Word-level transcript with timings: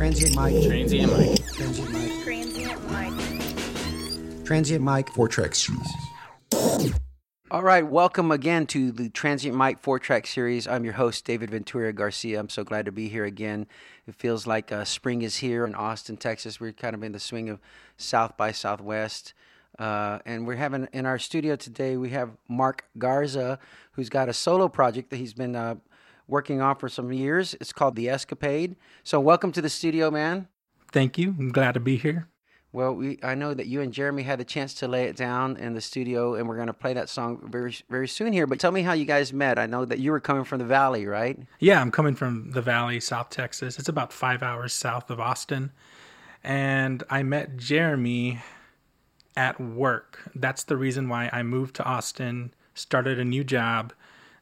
Transient 0.00 0.34
mic. 0.34 0.66
Transient 0.66 1.12
mic. 1.18 1.46
Transient 1.52 1.92
mic. 1.92 2.22
Transient 2.24 2.90
mic. 2.90 4.46
Transient 4.46 4.82
mic. 4.82 5.10
Four 5.10 5.28
track 5.28 5.54
series. 5.54 5.86
All 7.50 7.62
right, 7.62 7.86
welcome 7.86 8.30
again 8.32 8.66
to 8.68 8.92
the 8.92 9.10
Transient 9.10 9.54
Mic 9.54 9.78
four 9.78 9.98
track 9.98 10.26
series. 10.26 10.66
I'm 10.66 10.84
your 10.84 10.94
host, 10.94 11.26
David 11.26 11.50
Ventura 11.50 11.92
Garcia. 11.92 12.40
I'm 12.40 12.48
so 12.48 12.64
glad 12.64 12.86
to 12.86 12.92
be 12.92 13.10
here 13.10 13.26
again. 13.26 13.66
It 14.06 14.14
feels 14.14 14.46
like 14.46 14.72
uh, 14.72 14.86
spring 14.86 15.20
is 15.20 15.36
here 15.36 15.66
in 15.66 15.74
Austin, 15.74 16.16
Texas. 16.16 16.58
We're 16.58 16.72
kind 16.72 16.94
of 16.94 17.02
in 17.02 17.12
the 17.12 17.20
swing 17.20 17.50
of 17.50 17.60
South 17.98 18.38
by 18.38 18.52
Southwest. 18.52 19.34
Uh, 19.78 20.20
and 20.24 20.46
we're 20.46 20.56
having 20.56 20.88
in 20.94 21.04
our 21.04 21.18
studio 21.18 21.56
today, 21.56 21.98
we 21.98 22.08
have 22.08 22.30
Mark 22.48 22.86
Garza, 22.96 23.58
who's 23.92 24.08
got 24.08 24.30
a 24.30 24.32
solo 24.32 24.66
project 24.66 25.10
that 25.10 25.16
he's 25.16 25.34
been 25.34 25.54
uh, 25.54 25.74
working 26.30 26.60
on 26.60 26.76
for 26.76 26.88
some 26.88 27.12
years. 27.12 27.54
It's 27.60 27.72
called 27.72 27.96
The 27.96 28.08
Escapade. 28.08 28.76
So, 29.04 29.20
welcome 29.20 29.52
to 29.52 29.60
the 29.60 29.68
studio, 29.68 30.10
man. 30.10 30.48
Thank 30.92 31.18
you. 31.18 31.34
I'm 31.38 31.52
glad 31.52 31.74
to 31.74 31.80
be 31.80 31.96
here. 31.96 32.28
Well, 32.72 32.94
we 32.94 33.18
I 33.22 33.34
know 33.34 33.52
that 33.52 33.66
you 33.66 33.80
and 33.80 33.92
Jeremy 33.92 34.22
had 34.22 34.38
the 34.38 34.44
chance 34.44 34.74
to 34.74 34.88
lay 34.88 35.04
it 35.04 35.16
down 35.16 35.56
in 35.56 35.74
the 35.74 35.80
studio, 35.80 36.36
and 36.36 36.48
we're 36.48 36.54
going 36.54 36.68
to 36.68 36.72
play 36.72 36.94
that 36.94 37.08
song 37.08 37.40
very 37.50 37.74
very 37.88 38.06
soon 38.06 38.32
here. 38.32 38.46
But 38.46 38.60
tell 38.60 38.70
me 38.70 38.82
how 38.82 38.92
you 38.92 39.04
guys 39.04 39.32
met. 39.32 39.58
I 39.58 39.66
know 39.66 39.84
that 39.84 39.98
you 39.98 40.12
were 40.12 40.20
coming 40.20 40.44
from 40.44 40.58
the 40.58 40.64
Valley, 40.64 41.04
right? 41.06 41.36
Yeah, 41.58 41.80
I'm 41.80 41.90
coming 41.90 42.14
from 42.14 42.52
the 42.52 42.62
Valley, 42.62 43.00
South 43.00 43.30
Texas. 43.30 43.78
It's 43.78 43.88
about 43.88 44.12
five 44.12 44.42
hours 44.42 44.72
south 44.72 45.10
of 45.10 45.18
Austin. 45.18 45.72
And 46.44 47.02
I 47.10 47.22
met 47.24 47.56
Jeremy 47.56 48.40
at 49.36 49.60
work. 49.60 50.30
That's 50.34 50.62
the 50.64 50.76
reason 50.76 51.08
why 51.08 51.28
I 51.32 51.42
moved 51.42 51.76
to 51.76 51.84
Austin, 51.84 52.54
started 52.74 53.18
a 53.18 53.24
new 53.24 53.44
job. 53.44 53.92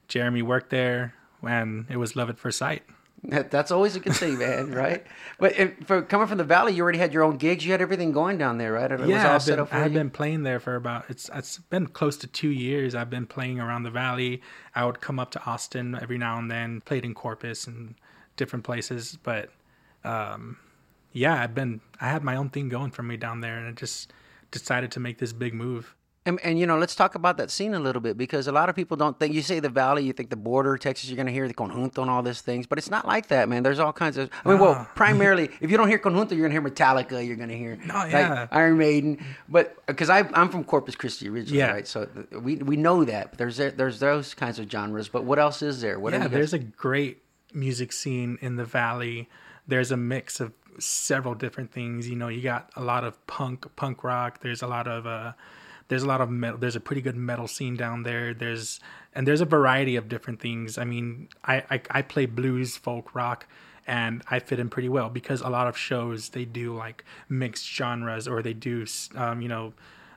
Jeremy 0.06 0.42
worked 0.42 0.70
there, 0.70 1.14
and 1.42 1.86
it 1.88 1.96
was 1.96 2.16
love 2.16 2.30
at 2.30 2.38
first 2.38 2.58
sight. 2.58 2.82
That, 3.24 3.50
that's 3.50 3.72
always 3.72 3.96
a 3.96 4.00
good 4.00 4.14
thing, 4.14 4.38
man, 4.38 4.70
right? 4.74 5.04
But 5.38 5.58
if, 5.58 5.86
for 5.86 6.02
coming 6.02 6.28
from 6.28 6.38
the 6.38 6.44
Valley, 6.44 6.74
you 6.74 6.82
already 6.82 6.98
had 6.98 7.12
your 7.12 7.24
own 7.24 7.36
gigs. 7.36 7.64
You 7.64 7.72
had 7.72 7.80
everything 7.80 8.12
going 8.12 8.38
down 8.38 8.58
there, 8.58 8.72
right? 8.72 8.90
It 8.90 9.00
was 9.00 9.08
yeah, 9.08 9.28
all 9.28 9.34
I've 9.34 9.42
set 9.42 9.52
been, 9.52 9.60
up 9.60 9.68
for 9.70 9.76
I've 9.76 9.92
been 9.92 10.10
playing 10.10 10.44
there 10.44 10.60
for 10.60 10.76
about 10.76 11.06
it's 11.08 11.28
it's 11.34 11.58
been 11.58 11.88
close 11.88 12.16
to 12.18 12.26
two 12.26 12.50
years. 12.50 12.94
I've 12.94 13.10
been 13.10 13.26
playing 13.26 13.58
around 13.58 13.82
the 13.82 13.90
valley. 13.90 14.40
I 14.74 14.84
would 14.84 15.00
come 15.00 15.18
up 15.18 15.32
to 15.32 15.44
Austin 15.44 15.98
every 16.00 16.18
now 16.18 16.38
and 16.38 16.50
then, 16.50 16.80
played 16.82 17.04
in 17.04 17.14
Corpus 17.14 17.66
and 17.66 17.96
different 18.36 18.64
places. 18.64 19.18
But 19.22 19.50
um, 20.04 20.58
yeah, 21.12 21.42
I've 21.42 21.54
been 21.54 21.80
I 22.00 22.08
had 22.08 22.22
my 22.22 22.36
own 22.36 22.50
thing 22.50 22.68
going 22.68 22.92
for 22.92 23.02
me 23.02 23.16
down 23.16 23.40
there, 23.40 23.58
and 23.58 23.66
I 23.66 23.72
just 23.72 24.12
decided 24.50 24.92
to 24.92 25.00
make 25.00 25.18
this 25.18 25.32
big 25.32 25.54
move. 25.54 25.94
And, 26.26 26.38
and 26.44 26.58
you 26.58 26.66
know, 26.66 26.76
let's 26.76 26.94
talk 26.94 27.14
about 27.14 27.38
that 27.38 27.50
scene 27.50 27.72
a 27.72 27.80
little 27.80 28.02
bit 28.02 28.18
because 28.18 28.48
a 28.48 28.52
lot 28.52 28.68
of 28.68 28.76
people 28.76 28.98
don't 28.98 29.18
think 29.18 29.32
you 29.34 29.40
say 29.40 29.60
the 29.60 29.70
Valley, 29.70 30.04
you 30.04 30.12
think 30.12 30.28
the 30.28 30.36
border, 30.36 30.76
Texas. 30.76 31.08
You're 31.08 31.16
going 31.16 31.26
to 31.26 31.32
hear 31.32 31.48
the 31.48 31.54
conjunto 31.54 32.02
and 32.02 32.10
all 32.10 32.22
these 32.22 32.42
things, 32.42 32.66
but 32.66 32.76
it's 32.76 32.90
not 32.90 33.06
like 33.06 33.28
that, 33.28 33.48
man. 33.48 33.62
There's 33.62 33.78
all 33.78 33.94
kinds 33.94 34.18
of. 34.18 34.28
I 34.44 34.50
mean, 34.50 34.58
well, 34.58 34.74
Ah. 34.78 34.90
primarily, 34.94 35.44
if 35.62 35.70
you 35.70 35.78
don't 35.78 35.88
hear 35.88 35.98
conjunto, 35.98 36.32
you're 36.36 36.46
going 36.46 36.50
to 36.50 36.60
hear 36.60 36.62
Metallica. 36.70 37.26
You're 37.26 37.36
going 37.36 37.48
to 37.48 37.56
hear 37.56 37.78
No, 37.86 37.94
like, 37.94 38.10
yeah. 38.12 38.46
Iron 38.50 38.76
Maiden, 38.76 39.24
but 39.48 39.74
because 39.86 40.10
I'm 40.10 40.50
from 40.50 40.64
Corpus 40.64 40.96
Christi 40.96 41.28
originally, 41.30 41.60
Yeah. 41.60 41.70
right? 41.72 41.86
So 41.88 42.06
we 42.42 42.56
we 42.56 42.76
know 42.76 43.04
that. 43.04 43.30
But 43.30 43.38
there's 43.38 43.56
there's 43.56 43.98
those 44.00 44.34
kinds 44.34 44.58
of 44.58 44.70
genres. 44.70 45.08
But 45.08 45.24
what 45.24 45.38
else 45.38 45.62
is 45.62 45.80
there? 45.80 45.98
What 45.98 46.12
yeah, 46.12 46.24
you 46.24 46.28
there's 46.28 46.52
a 46.52 46.58
great 46.58 47.22
music 47.54 47.90
scene 47.92 48.36
in 48.42 48.56
the 48.56 48.64
valley. 48.66 49.30
There's 49.66 49.90
a 49.92 49.96
mix 49.96 50.40
of 50.40 50.52
several 50.78 51.34
different 51.34 51.72
things. 51.72 52.06
You 52.08 52.16
know, 52.16 52.28
you 52.28 52.42
got 52.42 52.70
a 52.76 52.82
lot 52.82 53.04
of 53.04 53.26
punk, 53.26 53.64
punk 53.76 54.04
rock. 54.04 54.40
There's 54.42 54.60
a 54.62 54.66
lot 54.66 54.86
of 54.86 55.06
uh, 55.06 55.32
there's 55.88 56.02
a 56.02 56.06
lot 56.06 56.20
of 56.20 56.30
metal. 56.30 56.58
There's 56.58 56.76
a 56.76 56.80
pretty 56.80 57.02
good 57.02 57.16
metal 57.16 57.48
scene 57.48 57.76
down 57.76 58.02
there. 58.02 58.34
There's 58.34 58.80
and 59.14 59.26
there's 59.26 59.40
a 59.40 59.46
variety 59.46 59.96
of 59.96 60.08
different 60.08 60.40
things. 60.40 60.78
I 60.78 60.84
mean, 60.84 61.28
I 61.44 61.64
I, 61.70 61.80
I 61.90 62.02
play 62.02 62.26
blues, 62.26 62.76
folk, 62.76 63.14
rock. 63.14 63.46
And 63.86 64.22
I 64.28 64.38
fit 64.38 64.60
in 64.60 64.68
pretty 64.68 64.90
well 64.90 65.08
because 65.08 65.40
a 65.40 65.48
lot 65.48 65.66
of 65.66 65.74
shows 65.74 66.28
they 66.28 66.44
do 66.44 66.74
like 66.76 67.06
mixed 67.30 67.66
genres 67.66 68.28
or 68.28 68.42
they 68.42 68.52
do, 68.52 68.84
um, 69.14 69.40
you 69.40 69.48
know, 69.48 69.72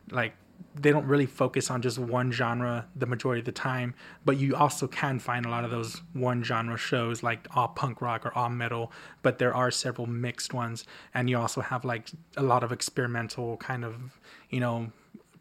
like 0.10 0.34
they 0.76 0.92
don't 0.92 1.06
really 1.06 1.26
focus 1.26 1.70
on 1.72 1.82
just 1.82 1.98
one 1.98 2.32
genre 2.32 2.88
the 2.96 3.06
majority 3.06 3.40
of 3.40 3.46
the 3.46 3.52
time, 3.52 3.94
but 4.26 4.38
you 4.38 4.56
also 4.56 4.88
can 4.88 5.20
find 5.20 5.46
a 5.46 5.50
lot 5.50 5.64
of 5.64 5.72
those 5.72 6.02
one 6.14 6.44
genre 6.44 6.78
shows 6.78 7.24
like 7.24 7.48
all 7.56 7.70
punk 7.70 8.02
rock 8.02 8.26
or 8.26 8.38
all 8.38 8.50
metal, 8.50 8.92
but 9.22 9.38
there 9.38 9.56
are 9.56 9.72
several 9.72 10.08
mixed 10.08 10.54
ones 10.54 10.86
and 11.14 11.30
you 11.30 11.38
also 11.38 11.62
have 11.62 11.86
like 11.86 12.10
a 12.38 12.44
lot 12.44 12.64
of 12.64 12.72
experimental 12.72 13.58
kind 13.58 13.84
of, 13.86 14.20
you 14.50 14.60
know, 14.60 14.92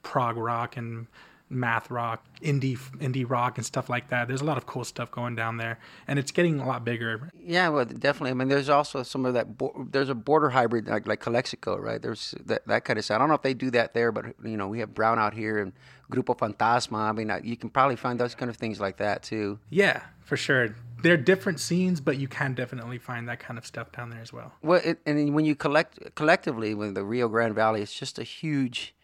prog 0.02 0.36
rock 0.36 0.76
and 0.76 1.06
math 1.50 1.90
rock, 1.90 2.24
indie 2.40 2.78
indie 2.98 3.28
rock 3.28 3.58
and 3.58 3.66
stuff 3.66 3.90
like 3.90 4.08
that. 4.08 4.28
There's 4.28 4.40
a 4.40 4.44
lot 4.44 4.56
of 4.56 4.66
cool 4.66 4.84
stuff 4.84 5.10
going 5.10 5.34
down 5.34 5.56
there 5.56 5.78
and 6.06 6.18
it's 6.18 6.30
getting 6.30 6.60
a 6.60 6.66
lot 6.66 6.84
bigger. 6.84 7.28
Yeah, 7.44 7.68
well, 7.68 7.84
definitely. 7.84 8.30
I 8.30 8.34
mean, 8.34 8.48
there's 8.48 8.68
also 8.68 9.02
some 9.02 9.26
of 9.26 9.34
that. 9.34 9.58
Bo- 9.58 9.86
there's 9.90 10.08
a 10.08 10.14
border 10.14 10.50
hybrid 10.50 10.86
like 10.86 11.06
like 11.06 11.20
Calexico, 11.20 11.76
right? 11.76 12.00
There's 12.00 12.34
that 12.46 12.66
that 12.68 12.84
kind 12.84 12.98
of 12.98 13.04
stuff. 13.04 13.16
I 13.16 13.18
don't 13.18 13.28
know 13.28 13.34
if 13.34 13.42
they 13.42 13.54
do 13.54 13.70
that 13.72 13.94
there, 13.94 14.12
but 14.12 14.26
you 14.44 14.56
know, 14.56 14.68
we 14.68 14.78
have 14.78 14.90
Brownout 14.90 15.34
here 15.34 15.58
and 15.58 15.72
Grupo 16.10 16.38
Fantasma. 16.38 16.98
I 16.98 17.12
mean, 17.12 17.32
you 17.42 17.56
can 17.56 17.68
probably 17.68 17.96
find 17.96 18.18
those 18.18 18.34
kind 18.34 18.48
of 18.48 18.56
things 18.56 18.80
like 18.80 18.98
that 18.98 19.24
too. 19.24 19.58
Yeah, 19.70 20.02
for 20.22 20.36
sure. 20.36 20.74
They're 21.02 21.16
different 21.16 21.60
scenes, 21.60 22.00
but 22.00 22.18
you 22.18 22.28
can 22.28 22.54
definitely 22.54 22.98
find 22.98 23.26
that 23.28 23.40
kind 23.40 23.58
of 23.58 23.64
stuff 23.64 23.90
down 23.90 24.10
there 24.10 24.20
as 24.20 24.32
well. 24.32 24.52
Well, 24.62 24.80
it, 24.84 25.00
and 25.06 25.34
when 25.34 25.46
you 25.46 25.56
collect 25.56 26.14
collectively 26.14 26.74
when 26.74 26.94
the 26.94 27.02
Rio 27.04 27.26
Grande 27.26 27.54
Valley, 27.54 27.80
it's 27.80 27.94
just 27.94 28.18
a 28.18 28.22
huge 28.22 28.94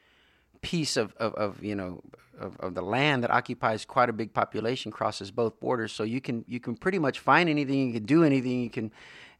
piece 0.56 0.96
of, 0.96 1.14
of, 1.16 1.34
of 1.34 1.62
you 1.64 1.74
know 1.74 2.02
of, 2.38 2.56
of 2.60 2.74
the 2.74 2.82
land 2.82 3.22
that 3.22 3.30
occupies 3.30 3.84
quite 3.84 4.08
a 4.10 4.12
big 4.12 4.34
population 4.34 4.90
crosses 4.92 5.30
both 5.30 5.58
borders. 5.60 5.92
So 5.92 6.02
you 6.02 6.20
can 6.20 6.44
you 6.48 6.60
can 6.60 6.76
pretty 6.76 6.98
much 6.98 7.18
find 7.20 7.48
anything 7.48 7.86
you 7.88 7.92
can 7.94 8.04
do 8.04 8.24
anything 8.24 8.62
you 8.62 8.70
can 8.70 8.90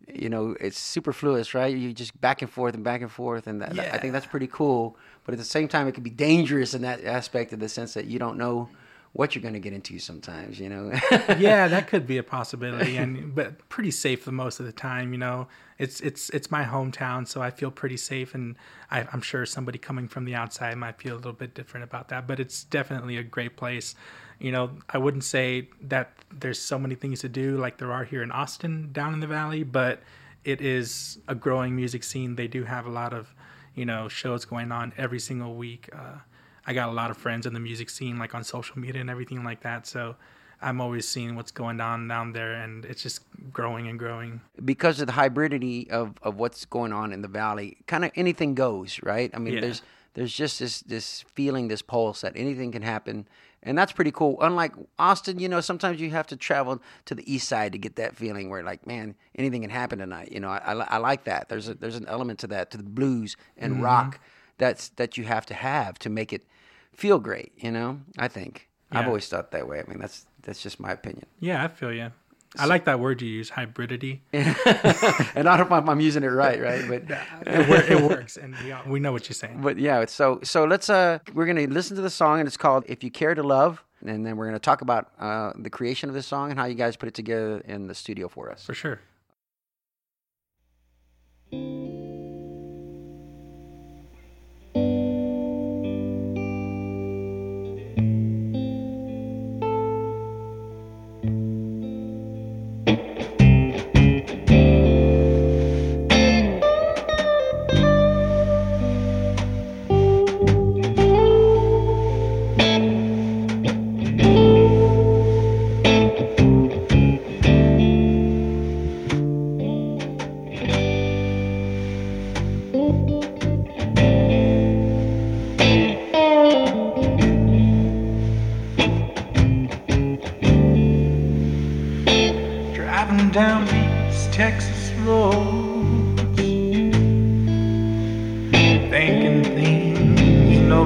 you 0.06 0.28
know 0.28 0.54
it's 0.60 0.78
superfluous 0.78 1.54
right? 1.54 1.74
You 1.76 1.92
just 1.92 2.18
back 2.20 2.42
and 2.42 2.50
forth 2.50 2.74
and 2.74 2.84
back 2.84 3.02
and 3.02 3.10
forth 3.10 3.46
and 3.46 3.60
that, 3.62 3.74
that- 3.76 3.94
i 3.94 3.98
think 3.98 4.12
that's 4.12 4.26
pretty 4.26 4.46
cool. 4.48 4.96
But 5.24 5.32
at 5.32 5.38
the 5.38 5.44
same 5.44 5.68
time 5.68 5.88
it 5.88 5.92
can 5.92 6.02
be 6.04 6.10
dangerous 6.10 6.72
in 6.74 6.82
that 6.82 7.04
aspect 7.04 7.52
in 7.52 7.58
the 7.58 7.68
sense 7.68 7.94
that 7.94 8.06
you 8.06 8.18
don't 8.18 8.38
know 8.38 8.68
what 9.16 9.34
you're 9.34 9.42
going 9.42 9.54
to 9.54 9.60
get 9.60 9.72
into 9.72 9.98
sometimes 9.98 10.60
you 10.60 10.68
know 10.68 10.92
yeah, 11.38 11.68
that 11.68 11.86
could 11.88 12.06
be 12.06 12.18
a 12.18 12.22
possibility, 12.22 12.96
and 12.96 13.34
but 13.34 13.68
pretty 13.68 13.90
safe 13.90 14.24
the 14.24 14.32
most 14.32 14.60
of 14.60 14.66
the 14.66 14.72
time. 14.72 15.12
You 15.12 15.18
know, 15.18 15.48
it's 15.78 16.00
it's 16.00 16.30
it's 16.30 16.50
my 16.50 16.64
hometown, 16.64 17.26
so 17.26 17.42
I 17.42 17.50
feel 17.50 17.70
pretty 17.70 17.96
safe, 17.96 18.34
and 18.34 18.56
I, 18.90 19.06
I'm 19.12 19.20
sure 19.20 19.46
somebody 19.46 19.78
coming 19.78 20.08
from 20.08 20.24
the 20.24 20.34
outside 20.34 20.76
might 20.76 21.00
feel 21.00 21.14
a 21.14 21.16
little 21.16 21.32
bit 21.32 21.54
different 21.54 21.84
about 21.84 22.08
that. 22.08 22.26
But 22.26 22.40
it's 22.40 22.64
definitely 22.64 23.16
a 23.16 23.22
great 23.22 23.56
place. 23.56 23.94
You 24.38 24.52
know, 24.52 24.70
I 24.90 24.98
wouldn't 24.98 25.24
say 25.24 25.70
that 25.82 26.12
there's 26.30 26.60
so 26.60 26.78
many 26.78 26.94
things 26.94 27.20
to 27.20 27.28
do 27.28 27.56
like 27.56 27.78
there 27.78 27.92
are 27.92 28.04
here 28.04 28.22
in 28.22 28.30
Austin 28.30 28.90
down 28.92 29.14
in 29.14 29.20
the 29.20 29.26
valley, 29.26 29.62
but 29.62 30.02
it 30.44 30.60
is 30.60 31.18
a 31.26 31.34
growing 31.34 31.74
music 31.74 32.04
scene. 32.04 32.36
They 32.36 32.48
do 32.48 32.64
have 32.64 32.86
a 32.86 32.90
lot 32.90 33.12
of 33.12 33.34
you 33.74 33.84
know 33.84 34.08
shows 34.08 34.44
going 34.44 34.72
on 34.72 34.92
every 34.96 35.20
single 35.20 35.54
week. 35.54 35.88
Uh, 35.92 36.18
I 36.66 36.74
got 36.74 36.88
a 36.88 36.92
lot 36.92 37.10
of 37.10 37.16
friends 37.16 37.46
in 37.46 37.52
the 37.54 37.60
music 37.60 37.88
scene, 37.90 38.18
like 38.18 38.34
on 38.34 38.42
social 38.44 38.78
media 38.78 39.00
and 39.00 39.08
everything 39.10 39.44
like 39.44 39.60
that. 39.60 39.86
So 39.86 40.16
I'm 40.60 40.80
always 40.80 41.06
seeing 41.06 41.36
what's 41.36 41.50
going 41.50 41.80
on 41.80 42.08
down 42.08 42.32
there, 42.32 42.54
and 42.54 42.84
it's 42.84 43.02
just 43.02 43.20
growing 43.52 43.88
and 43.88 43.98
growing. 43.98 44.40
because 44.64 45.00
of 45.00 45.06
the 45.06 45.12
hybridity 45.12 45.88
of, 45.90 46.14
of 46.22 46.36
what's 46.36 46.64
going 46.64 46.92
on 46.92 47.12
in 47.12 47.22
the 47.22 47.28
valley, 47.28 47.76
kind 47.86 48.04
of 48.04 48.10
anything 48.16 48.54
goes, 48.54 49.00
right? 49.02 49.30
I 49.34 49.38
mean, 49.38 49.54
Yeah. 49.54 49.60
there's 49.60 49.82
there's 50.14 50.32
just 50.32 50.58
this 50.60 50.80
this 50.80 51.24
feeling, 51.34 51.68
this 51.68 51.82
pulse 51.82 52.22
that 52.22 52.32
anything 52.36 52.72
can 52.72 52.80
happen, 52.80 53.28
and 53.62 53.76
that's 53.76 53.92
pretty 53.92 54.10
cool. 54.10 54.38
Unlike 54.40 54.72
Austin, 54.98 55.38
you 55.38 55.48
know, 55.48 55.60
sometimes 55.60 56.00
you 56.00 56.08
have 56.10 56.26
to 56.28 56.36
travel 56.36 56.80
to 57.04 57.14
the 57.14 57.32
east 57.32 57.46
side 57.48 57.72
to 57.72 57.78
get 57.78 57.96
that 57.96 58.16
feeling 58.16 58.48
where, 58.48 58.62
like, 58.62 58.86
man, 58.86 59.14
anything 59.34 59.60
can 59.60 59.70
happen 59.70 59.98
tonight. 59.98 60.32
You 60.32 60.40
know, 60.40 60.48
I, 60.48 60.72
I, 60.72 60.72
I 60.94 60.96
like 60.96 61.24
that. 61.24 61.50
There's 61.50 61.68
a, 61.68 61.74
there's 61.74 61.96
an 61.96 62.06
element 62.08 62.38
to 62.40 62.46
that, 62.46 62.70
to 62.70 62.78
the 62.78 62.82
blues 62.82 63.36
and 63.58 63.74
mm-hmm. 63.74 63.82
rock 63.82 64.20
that's 64.56 64.88
that 64.90 65.18
you 65.18 65.24
have 65.24 65.44
to 65.46 65.54
have 65.54 65.98
to 65.98 66.08
make 66.08 66.32
it 66.32 66.46
feel 66.96 67.18
great. 67.18 67.52
You 67.56 67.70
know, 67.70 68.00
I 68.18 68.28
think 68.28 68.68
I've 68.90 69.06
always 69.06 69.28
thought 69.28 69.50
that 69.52 69.68
way. 69.68 69.82
I 69.84 69.88
mean, 69.88 69.98
that's 69.98 70.26
that's 70.42 70.62
just 70.62 70.80
my 70.80 70.92
opinion. 70.92 71.26
Yeah, 71.40 71.62
I 71.62 71.68
feel 71.68 71.92
you. 71.92 72.12
I 72.58 72.64
like 72.64 72.86
that 72.86 73.00
word 73.00 73.20
you 73.20 73.28
use, 73.28 73.50
hybridity. 73.50 74.20
and 74.32 75.48
I 75.48 75.56
don't 75.56 75.68
know 75.68 75.76
if 75.76 75.88
I'm 75.88 76.00
using 76.00 76.22
it 76.22 76.28
right, 76.28 76.60
right? 76.60 76.88
But 76.88 77.02
it, 77.46 77.90
it 77.90 78.00
works, 78.00 78.36
and 78.38 78.56
we, 78.64 78.72
all, 78.72 78.82
we 78.86 78.98
know 78.98 79.12
what 79.12 79.28
you're 79.28 79.34
saying. 79.34 79.60
but 79.60 79.78
yeah, 79.78 80.06
so 80.06 80.40
so 80.42 80.64
let's 80.64 80.88
uh 80.88 81.18
we're 81.34 81.46
gonna 81.46 81.66
listen 81.66 81.96
to 81.96 82.02
the 82.02 82.10
song 82.10 82.38
and 82.40 82.46
it's 82.46 82.56
called 82.56 82.84
"If 82.86 83.04
You 83.04 83.10
Care 83.10 83.34
to 83.34 83.42
Love," 83.42 83.82
and 84.06 84.24
then 84.24 84.36
we're 84.36 84.46
gonna 84.46 84.58
talk 84.58 84.80
about 84.80 85.10
uh 85.18 85.52
the 85.56 85.68
creation 85.70 86.08
of 86.08 86.14
this 86.14 86.26
song 86.26 86.50
and 86.50 86.58
how 86.58 86.64
you 86.66 86.74
guys 86.74 86.96
put 86.96 87.08
it 87.08 87.14
together 87.14 87.60
in 87.66 87.88
the 87.88 87.94
studio 87.94 88.28
for 88.28 88.50
us. 88.50 88.64
For 88.64 88.74
sure. 88.74 89.00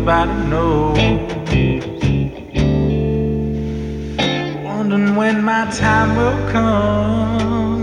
Nobody 0.01 0.33
knows. 0.49 0.97
Wondering 4.65 5.15
when 5.17 5.45
my 5.45 5.71
time 5.71 6.17
will 6.17 6.51
come. 6.51 7.79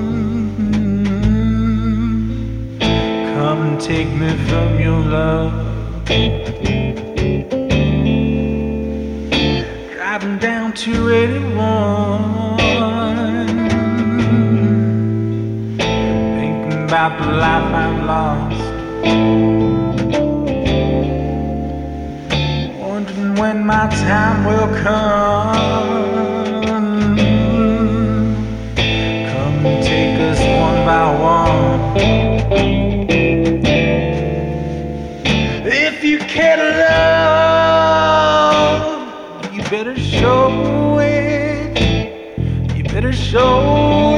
Come 2.80 3.62
and 3.68 3.80
take 3.80 4.10
me 4.10 4.36
from 4.48 4.80
your 4.80 5.00
love. 5.00 5.54
Driving 9.96 10.38
down 10.40 10.74
281. 10.74 12.58
Thinking 15.78 16.84
about 16.84 17.18
the 17.22 17.28
life 17.32 17.74
I've 17.84 18.04
lost. 18.06 18.64
Time 23.92 24.46
will 24.46 24.70
come. 24.84 25.58
Come 28.76 29.64
take 29.82 30.20
us 30.20 30.40
one 30.40 30.86
by 30.86 31.06
one. 31.20 31.98
If 35.66 36.04
you 36.04 36.20
care 36.20 36.58
to 36.58 36.70
love, 38.50 39.54
you 39.54 39.62
better 39.64 39.96
show 39.98 41.00
it. 41.00 41.80
You 42.76 42.84
better 42.84 43.14
show 43.14 44.16
it. 44.16 44.17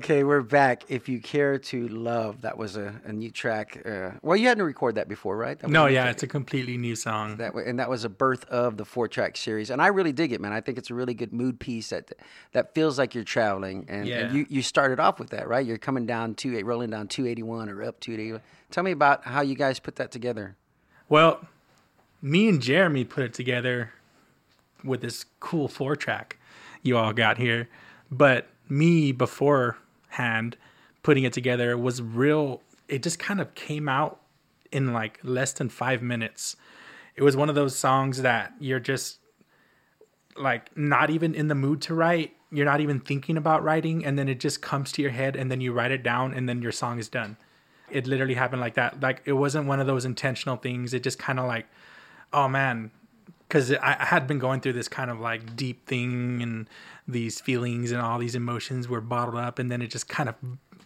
Okay, 0.00 0.24
we're 0.24 0.40
back. 0.40 0.84
If 0.88 1.10
you 1.10 1.20
care 1.20 1.58
to 1.58 1.86
love, 1.88 2.40
that 2.40 2.56
was 2.56 2.78
a, 2.78 2.94
a 3.04 3.12
new 3.12 3.30
track. 3.30 3.82
Uh, 3.84 4.12
well, 4.22 4.34
you 4.34 4.48
hadn't 4.48 4.64
recorded 4.64 4.96
that 4.96 5.08
before, 5.10 5.36
right? 5.36 5.58
That 5.58 5.68
No, 5.68 5.88
yeah, 5.88 6.08
it's 6.08 6.22
a 6.22 6.26
completely 6.26 6.78
new 6.78 6.96
song. 6.96 7.36
that 7.36 7.52
and 7.54 7.78
that 7.78 7.90
was 7.90 8.04
a 8.04 8.08
birth 8.08 8.46
of 8.46 8.78
the 8.78 8.86
four 8.86 9.08
track 9.08 9.36
series, 9.36 9.68
and 9.68 9.82
I 9.82 9.88
really 9.88 10.12
dig 10.12 10.32
it, 10.32 10.40
man. 10.40 10.54
I 10.54 10.62
think 10.62 10.78
it's 10.78 10.88
a 10.88 10.94
really 10.94 11.12
good 11.12 11.34
mood 11.34 11.60
piece 11.60 11.90
that 11.90 12.12
that 12.52 12.74
feels 12.74 12.96
like 12.98 13.14
you're 13.14 13.24
traveling, 13.24 13.84
and, 13.90 14.06
Yeah. 14.06 14.20
and 14.20 14.34
you 14.34 14.46
you 14.48 14.62
started 14.62 15.00
off 15.00 15.18
with 15.18 15.28
that, 15.30 15.46
right? 15.46 15.66
You're 15.66 15.76
coming 15.76 16.06
down 16.06 16.34
two 16.34 16.58
rolling 16.64 16.88
down 16.88 17.06
two 17.06 17.26
eighty 17.26 17.42
one 17.42 17.68
or 17.68 17.82
up 17.82 18.00
two 18.00 18.14
eighty 18.14 18.32
one. 18.32 18.40
Tell 18.70 18.82
me 18.82 18.92
about 18.92 19.24
how 19.24 19.42
you 19.42 19.54
guys 19.54 19.80
put 19.80 19.96
that 19.96 20.10
together. 20.10 20.56
Well, 21.10 21.46
me 22.22 22.48
and 22.48 22.62
Jeremy 22.62 23.04
put 23.04 23.22
it 23.24 23.34
together 23.34 23.92
with 24.82 25.02
this 25.02 25.26
cool 25.40 25.68
four 25.68 25.94
track 25.94 26.38
you 26.82 26.96
all 26.96 27.12
got 27.12 27.36
here. 27.36 27.68
But 28.10 28.46
me 28.66 29.12
beforehand 30.10 30.56
putting 31.02 31.24
it 31.24 31.32
together 31.32 31.76
was 31.76 32.02
real 32.02 32.60
it 32.88 33.02
just 33.02 33.18
kind 33.18 33.40
of 33.40 33.54
came 33.54 33.88
out 33.88 34.20
in 34.72 34.92
like 34.92 35.18
less 35.22 35.52
than 35.52 35.68
five 35.68 36.02
minutes. 36.02 36.56
It 37.16 37.22
was 37.22 37.36
one 37.36 37.48
of 37.48 37.54
those 37.54 37.76
songs 37.76 38.22
that 38.22 38.52
you're 38.58 38.80
just 38.80 39.18
like 40.36 40.76
not 40.76 41.10
even 41.10 41.34
in 41.34 41.48
the 41.48 41.54
mood 41.54 41.80
to 41.82 41.94
write. 41.94 42.34
You're 42.50 42.66
not 42.66 42.80
even 42.80 42.98
thinking 42.98 43.36
about 43.36 43.62
writing, 43.62 44.04
and 44.04 44.18
then 44.18 44.28
it 44.28 44.40
just 44.40 44.60
comes 44.60 44.90
to 44.92 45.02
your 45.02 45.12
head, 45.12 45.36
and 45.36 45.50
then 45.50 45.60
you 45.60 45.72
write 45.72 45.92
it 45.92 46.02
down, 46.02 46.34
and 46.34 46.48
then 46.48 46.60
your 46.60 46.72
song 46.72 46.98
is 46.98 47.08
done. 47.08 47.36
It 47.90 48.08
literally 48.08 48.34
happened 48.34 48.60
like 48.60 48.74
that. 48.74 49.00
Like 49.00 49.22
it 49.24 49.34
wasn't 49.34 49.66
one 49.68 49.78
of 49.78 49.86
those 49.86 50.04
intentional 50.04 50.56
things. 50.56 50.92
It 50.92 51.04
just 51.04 51.18
kind 51.18 51.38
of 51.38 51.46
like, 51.46 51.66
oh 52.32 52.48
man, 52.48 52.90
because 53.50 53.72
I 53.72 53.96
had 53.98 54.28
been 54.28 54.38
going 54.38 54.60
through 54.60 54.74
this 54.74 54.88
kind 54.88 55.10
of 55.10 55.18
like 55.18 55.56
deep 55.56 55.86
thing, 55.86 56.40
and 56.40 56.68
these 57.08 57.40
feelings 57.40 57.90
and 57.90 58.00
all 58.00 58.18
these 58.18 58.36
emotions 58.36 58.88
were 58.88 59.00
bottled 59.00 59.36
up, 59.36 59.58
and 59.58 59.70
then 59.70 59.82
it 59.82 59.88
just 59.88 60.08
kind 60.08 60.28
of 60.28 60.36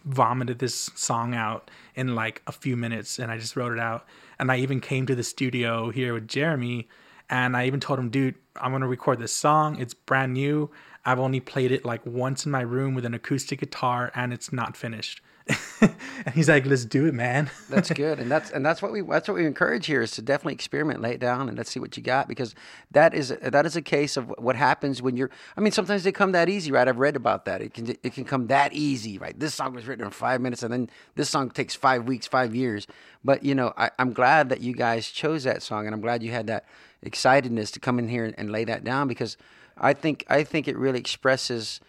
vomited 0.03 0.57
this 0.59 0.89
song 0.95 1.35
out 1.35 1.69
in 1.93 2.15
like 2.15 2.41
a 2.47 2.51
few 2.51 2.75
minutes, 2.75 3.19
and 3.19 3.31
I 3.31 3.37
just 3.37 3.55
wrote 3.55 3.71
it 3.71 3.79
out. 3.79 4.05
And 4.39 4.51
I 4.51 4.57
even 4.57 4.81
came 4.81 5.05
to 5.05 5.15
the 5.15 5.23
studio 5.23 5.91
here 5.91 6.13
with 6.13 6.27
Jeremy, 6.27 6.89
And 7.29 7.57
I 7.57 7.65
even 7.65 7.79
told 7.79 7.99
him, 7.99 8.09
dude, 8.09 8.35
I'm 8.55 8.71
gonna 8.71 8.87
record 8.87 9.19
this 9.19 9.33
song. 9.33 9.79
It's 9.79 9.93
brand 9.93 10.33
new. 10.33 10.69
I've 11.05 11.19
only 11.19 11.39
played 11.39 11.71
it 11.71 11.85
like 11.85 12.05
once 12.05 12.45
in 12.45 12.51
my 12.51 12.61
room 12.61 12.93
with 12.95 13.05
an 13.05 13.13
acoustic 13.13 13.59
guitar, 13.59 14.11
and 14.15 14.33
it's 14.33 14.51
not 14.51 14.77
finished. 14.77 15.21
And 15.47 15.95
he's 16.33 16.49
like, 16.49 16.65
"Let's 16.65 16.85
do 16.85 17.05
it, 17.05 17.13
man." 17.13 17.51
That's 17.69 17.91
good, 17.91 18.19
and 18.19 18.31
that's 18.31 18.49
and 18.49 18.65
that's 18.65 18.81
what 18.81 18.91
we 18.91 19.01
that's 19.01 19.27
what 19.27 19.35
we 19.35 19.45
encourage 19.45 19.85
here 19.85 20.01
is 20.01 20.11
to 20.11 20.21
definitely 20.21 20.53
experiment, 20.53 21.01
lay 21.01 21.13
it 21.13 21.19
down, 21.19 21.47
and 21.49 21.57
let's 21.57 21.69
see 21.69 21.79
what 21.79 21.95
you 21.95 22.01
got 22.01 22.27
because 22.27 22.55
that 22.91 23.13
is 23.13 23.29
that 23.41 23.65
is 23.65 23.75
a 23.75 23.81
case 23.81 24.17
of 24.17 24.33
what 24.37 24.55
happens 24.55 25.01
when 25.01 25.17
you're. 25.17 25.29
I 25.55 25.61
mean, 25.61 25.71
sometimes 25.71 26.03
they 26.03 26.11
come 26.11 26.31
that 26.31 26.49
easy, 26.49 26.71
right? 26.71 26.87
I've 26.87 26.97
read 26.97 27.15
about 27.15 27.45
that. 27.45 27.61
It 27.61 27.73
can 27.73 27.95
it 28.01 28.13
can 28.13 28.25
come 28.25 28.47
that 28.47 28.73
easy, 28.73 29.17
right? 29.17 29.39
This 29.39 29.53
song 29.53 29.75
was 29.75 29.87
written 29.87 30.05
in 30.05 30.11
five 30.11 30.41
minutes, 30.41 30.63
and 30.63 30.73
then 30.73 30.89
this 31.15 31.29
song 31.29 31.51
takes 31.51 31.75
five 31.75 32.07
weeks, 32.07 32.25
five 32.25 32.55
years. 32.55 32.87
But 33.23 33.43
you 33.43 33.53
know, 33.53 33.73
I, 33.77 33.91
I'm 33.99 34.13
glad 34.13 34.49
that 34.49 34.61
you 34.61 34.73
guys 34.73 35.09
chose 35.11 35.43
that 35.43 35.61
song, 35.61 35.85
and 35.85 35.93
I'm 35.93 36.01
glad 36.01 36.23
you 36.23 36.31
had 36.31 36.47
that 36.47 36.65
excitedness 37.05 37.71
to 37.73 37.79
come 37.79 37.99
in 37.99 38.07
here 38.07 38.25
and, 38.25 38.33
and 38.37 38.51
lay 38.51 38.63
that 38.65 38.83
down 38.83 39.07
because 39.07 39.37
I 39.77 39.93
think 39.93 40.25
I 40.27 40.43
think 40.43 40.67
it 40.67 40.77
really 40.77 40.99
expresses 40.99 41.81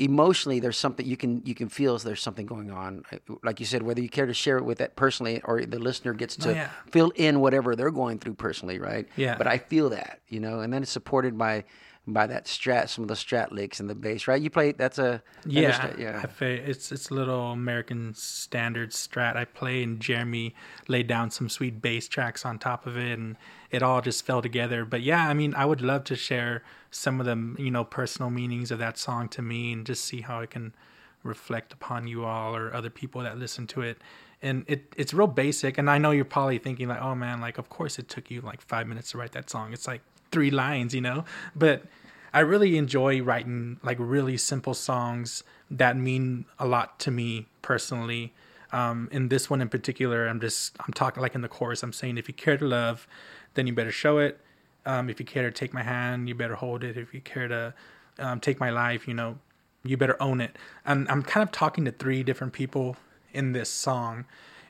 emotionally 0.00 0.60
there's 0.60 0.78
something 0.78 1.04
you 1.06 1.16
can 1.16 1.42
you 1.44 1.54
can 1.54 1.68
feel 1.68 1.94
as 1.94 2.02
there's 2.02 2.22
something 2.22 2.46
going 2.46 2.70
on 2.70 3.04
uh, 3.12 3.16
like 3.44 3.60
you 3.60 3.66
said 3.66 3.82
whether 3.82 4.00
you 4.00 4.08
care 4.08 4.24
to 4.26 4.32
share 4.34 4.56
it 4.56 4.64
with 4.64 4.78
that 4.78 4.96
personally 4.96 5.40
or 5.44 5.60
the 5.66 5.78
listener 5.78 6.14
gets 6.14 6.36
oh, 6.40 6.44
to 6.44 6.50
Oh, 6.50 6.54
yeah. 6.54 6.70
fill 6.90 7.10
in 7.16 7.40
whatever 7.40 7.76
they're 7.76 7.90
going 7.90 8.18
through 8.18 8.34
personally 8.34 8.78
right 8.78 9.06
Yeah. 9.16 9.36
but 9.36 9.46
i 9.46 9.58
feel 9.58 9.90
that 9.90 10.20
you 10.28 10.40
know 10.40 10.60
and 10.60 10.72
then 10.72 10.82
it's 10.82 10.90
supported 10.90 11.36
by 11.36 11.64
by 12.12 12.26
that 12.26 12.46
strat 12.46 12.88
some 12.88 13.02
of 13.02 13.08
the 13.08 13.14
strat 13.14 13.50
licks 13.50 13.80
and 13.80 13.88
the 13.88 13.94
bass 13.94 14.26
right 14.26 14.42
you 14.42 14.50
play 14.50 14.72
that's 14.72 14.98
a 14.98 15.22
Yeah, 15.46 15.94
yeah 15.98 16.20
I 16.22 16.26
fa- 16.26 16.68
it's 16.70 16.92
it's 16.92 17.10
a 17.10 17.14
little 17.14 17.52
American 17.52 18.14
standard 18.14 18.90
strat 18.90 19.36
I 19.36 19.44
play, 19.44 19.82
and 19.82 20.00
Jeremy 20.00 20.54
laid 20.88 21.06
down 21.06 21.30
some 21.30 21.48
sweet 21.48 21.80
bass 21.80 22.08
tracks 22.08 22.44
on 22.44 22.58
top 22.58 22.86
of 22.86 22.96
it, 22.96 23.18
and 23.18 23.36
it 23.70 23.82
all 23.82 24.00
just 24.00 24.26
fell 24.26 24.42
together. 24.42 24.84
But 24.84 25.02
yeah, 25.02 25.28
I 25.28 25.34
mean, 25.34 25.54
I 25.54 25.64
would 25.64 25.80
love 25.80 26.04
to 26.04 26.16
share 26.16 26.62
some 26.90 27.20
of 27.20 27.26
the 27.26 27.62
you 27.62 27.70
know 27.70 27.84
personal 27.84 28.30
meanings 28.30 28.70
of 28.70 28.78
that 28.78 28.98
song 28.98 29.28
to 29.30 29.42
me, 29.42 29.72
and 29.72 29.86
just 29.86 30.04
see 30.04 30.20
how 30.20 30.40
it 30.40 30.50
can 30.50 30.74
reflect 31.22 31.72
upon 31.72 32.06
you 32.06 32.24
all 32.24 32.56
or 32.56 32.74
other 32.74 32.90
people 32.90 33.22
that 33.22 33.38
listen 33.38 33.66
to 33.68 33.82
it. 33.82 33.98
And 34.42 34.64
it 34.66 34.94
it's 34.96 35.12
real 35.12 35.26
basic, 35.26 35.78
and 35.78 35.90
I 35.90 35.98
know 35.98 36.10
you're 36.10 36.24
probably 36.24 36.58
thinking 36.58 36.88
like, 36.88 37.02
oh 37.02 37.14
man, 37.14 37.40
like 37.40 37.58
of 37.58 37.68
course 37.68 37.98
it 37.98 38.08
took 38.08 38.30
you 38.30 38.40
like 38.40 38.60
five 38.60 38.86
minutes 38.86 39.12
to 39.12 39.18
write 39.18 39.32
that 39.32 39.50
song. 39.50 39.72
It's 39.72 39.86
like 39.86 40.02
three 40.32 40.50
lines, 40.50 40.94
you 40.94 41.00
know, 41.00 41.24
but 41.54 41.84
I 42.32 42.40
really 42.40 42.76
enjoy 42.76 43.22
writing 43.22 43.78
like 43.82 43.96
really 44.00 44.36
simple 44.36 44.74
songs 44.74 45.42
that 45.70 45.96
mean 45.96 46.44
a 46.58 46.66
lot 46.66 46.98
to 47.00 47.10
me 47.10 47.46
personally. 47.62 48.32
Um, 48.72 49.08
in 49.10 49.28
this 49.28 49.50
one 49.50 49.60
in 49.60 49.68
particular, 49.68 50.28
I'm 50.28 50.40
just 50.40 50.76
I'm 50.80 50.92
talking 50.92 51.22
like 51.22 51.34
in 51.34 51.42
the 51.42 51.48
chorus. 51.48 51.82
I'm 51.82 51.92
saying 51.92 52.18
if 52.18 52.28
you 52.28 52.34
care 52.34 52.56
to 52.56 52.64
love, 52.64 53.06
then 53.54 53.66
you 53.66 53.72
better 53.72 53.90
show 53.90 54.18
it. 54.18 54.40
Um, 54.86 55.10
if 55.10 55.20
you 55.20 55.26
care 55.26 55.42
to 55.42 55.50
take 55.50 55.74
my 55.74 55.82
hand, 55.82 56.28
you 56.28 56.34
better 56.34 56.54
hold 56.54 56.84
it. 56.84 56.96
If 56.96 57.12
you 57.12 57.20
care 57.20 57.48
to 57.48 57.74
um, 58.18 58.40
take 58.40 58.60
my 58.60 58.70
life, 58.70 59.08
you 59.08 59.14
know, 59.14 59.38
you 59.84 59.96
better 59.96 60.20
own 60.22 60.40
it. 60.40 60.56
And 60.84 61.08
I'm 61.08 61.22
kind 61.22 61.42
of 61.42 61.52
talking 61.52 61.84
to 61.84 61.92
three 61.92 62.22
different 62.22 62.52
people 62.52 62.96
in 63.32 63.52
this 63.52 63.68
song, 63.68 64.24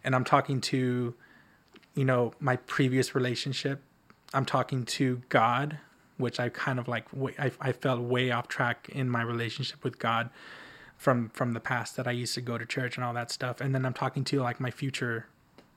and 0.05 0.15
I'm 0.15 0.25
talking 0.25 0.61
to, 0.63 1.15
you 1.95 2.05
know, 2.05 2.33
my 2.41 2.57
previous 2.57 3.15
relationship. 3.15 3.83
I'm 4.33 4.45
talking 4.45 4.85
to 4.85 5.23
God, 5.29 5.79
which 6.21 6.39
I 6.39 6.49
kind 6.49 6.79
of 6.79 6.87
like. 6.89 7.07
I, 7.39 7.51
I 7.61 7.73
felt 7.73 8.01
way 8.01 8.31
off 8.31 8.49
track 8.49 8.89
in 8.91 9.09
my 9.09 9.23
relationship 9.23 9.83
with 9.83 9.99
God 9.99 10.31
from 10.97 11.31
from 11.31 11.53
the 11.53 11.61
past 11.61 11.97
that 11.97 12.07
I 12.07 12.13
used 12.13 12.35
to 12.35 12.41
go 12.41 12.59
to 12.59 12.67
church 12.67 12.97
and 12.97 13.05
all 13.05 13.15
that 13.15 13.31
stuff. 13.31 13.61
And 13.61 13.75
then 13.75 13.85
I'm 13.87 13.95
talking 13.95 14.23
to 14.25 14.41
like 14.41 14.61
my 14.61 14.71
future, 14.71 15.27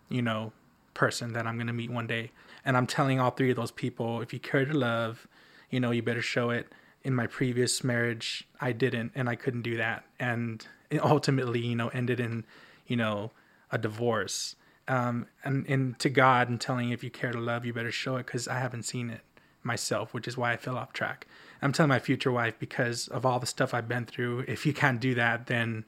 you 0.10 0.22
know, 0.22 0.52
person 0.94 1.34
that 1.34 1.48
I'm 1.48 1.58
gonna 1.58 1.74
meet 1.74 1.90
one 1.90 2.08
day. 2.08 2.32
And 2.66 2.78
I'm 2.78 2.88
telling 2.88 3.20
all 3.20 3.32
three 3.32 3.50
of 3.50 3.56
those 3.56 3.72
people, 3.72 4.22
if 4.22 4.34
you 4.34 4.40
care 4.40 4.66
to 4.66 4.74
love, 4.74 5.28
you 5.70 5.80
know, 5.80 5.92
you 5.92 6.02
better 6.02 6.22
show 6.22 6.50
it. 6.50 6.68
In 7.06 7.14
my 7.14 7.28
previous 7.28 7.84
marriage, 7.84 8.48
I 8.62 8.72
didn't, 8.72 9.12
and 9.14 9.28
I 9.28 9.36
couldn't 9.36 9.64
do 9.64 9.76
that, 9.76 10.06
and 10.20 10.66
it 10.90 11.04
ultimately, 11.04 11.60
you 11.60 11.76
know, 11.76 11.90
ended 11.90 12.22
in, 12.22 12.46
you 12.88 12.96
know, 12.96 13.32
a 13.72 13.78
divorce. 13.78 14.56
Um, 14.88 15.28
and 15.44 15.66
and 15.68 16.00
to 16.00 16.10
God, 16.10 16.48
and 16.48 16.62
telling 16.62 16.92
if 16.92 17.04
you 17.04 17.10
care 17.10 17.34
to 17.34 17.42
love, 17.42 17.66
you 17.66 17.74
better 17.74 17.92
show 17.92 18.16
it, 18.16 18.26
because 18.26 18.48
I 18.48 18.60
haven't 18.60 18.84
seen 18.84 19.10
it 19.10 19.20
myself, 19.64 20.14
which 20.14 20.28
is 20.28 20.38
why 20.38 20.54
I 20.54 20.58
fell 20.58 20.78
off 20.78 20.94
track. 20.94 21.28
I'm 21.62 21.72
telling 21.72 21.90
my 21.90 22.00
future 22.00 22.32
wife 22.32 22.56
because 22.60 23.08
of 23.08 23.26
all 23.26 23.40
the 23.40 23.46
stuff 23.46 23.74
I've 23.74 23.88
been 23.88 24.06
through. 24.06 24.46
If 24.48 24.66
you 24.66 24.74
can't 24.74 25.00
do 25.00 25.16
that, 25.16 25.48
then, 25.48 25.86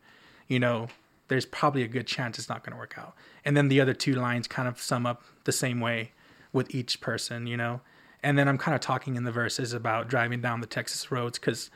you 0.47 0.59
know, 0.59 0.87
there's 1.27 1.45
probably 1.45 1.83
a 1.83 1.87
good 1.87 2.07
chance 2.07 2.37
it's 2.37 2.49
not 2.49 2.63
going 2.63 2.71
to 2.71 2.77
work 2.77 2.97
out. 2.97 3.15
And 3.43 3.57
then 3.57 3.67
the 3.67 3.81
other 3.81 3.93
two 3.93 4.13
lines 4.13 4.47
kind 4.47 4.67
of 4.67 4.79
sum 4.79 5.05
up 5.05 5.23
the 5.43 5.51
same 5.51 5.79
way 5.79 6.11
with 6.53 6.73
each 6.73 7.01
person, 7.01 7.47
you 7.47 7.57
know. 7.57 7.81
And 8.23 8.39
then 8.39 8.47
I'm 8.47 8.57
kind 8.57 8.73
of 8.73 8.81
talking 8.81 9.15
in 9.15 9.23
the 9.23 9.31
verses 9.31 9.73
about 9.73 10.07
driving 10.07 10.41
down 10.41 10.61
the 10.61 10.67
Texas 10.67 11.11
roads 11.11 11.37
because 11.37 11.69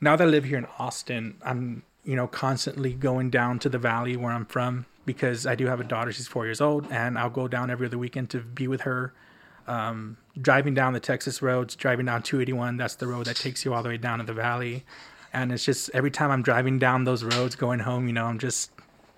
now 0.00 0.16
that 0.16 0.24
I 0.26 0.30
live 0.30 0.44
here 0.44 0.58
in 0.58 0.66
Austin, 0.78 1.38
I'm 1.42 1.82
you 2.04 2.16
know 2.16 2.26
constantly 2.26 2.92
going 2.92 3.30
down 3.30 3.58
to 3.60 3.68
the 3.68 3.78
valley 3.78 4.16
where 4.16 4.32
I'm 4.32 4.44
from 4.44 4.86
because 5.06 5.46
I 5.46 5.54
do 5.54 5.66
have 5.66 5.80
a 5.80 5.84
daughter. 5.84 6.12
She's 6.12 6.28
four 6.28 6.44
years 6.44 6.60
old, 6.60 6.86
and 6.90 7.18
I'll 7.18 7.30
go 7.30 7.48
down 7.48 7.70
every 7.70 7.86
other 7.86 7.98
weekend 7.98 8.30
to 8.30 8.40
be 8.40 8.68
with 8.68 8.82
her. 8.82 9.12
Um, 9.66 10.16
driving 10.40 10.74
down 10.74 10.92
the 10.92 11.00
Texas 11.00 11.40
roads, 11.42 11.76
driving 11.76 12.06
down 12.06 12.22
281, 12.22 12.76
that's 12.76 12.96
the 12.96 13.06
road 13.06 13.26
that 13.26 13.36
takes 13.36 13.64
you 13.64 13.72
all 13.74 13.82
the 13.82 13.88
way 13.88 13.96
down 13.96 14.18
to 14.18 14.24
the 14.24 14.32
valley. 14.34 14.84
And 15.32 15.52
it's 15.52 15.64
just 15.64 15.90
every 15.94 16.10
time 16.10 16.30
I'm 16.30 16.42
driving 16.42 16.78
down 16.78 17.04
those 17.04 17.22
roads 17.24 17.54
going 17.56 17.80
home, 17.80 18.06
you 18.06 18.12
know, 18.12 18.26
I'm 18.26 18.38
just 18.38 18.70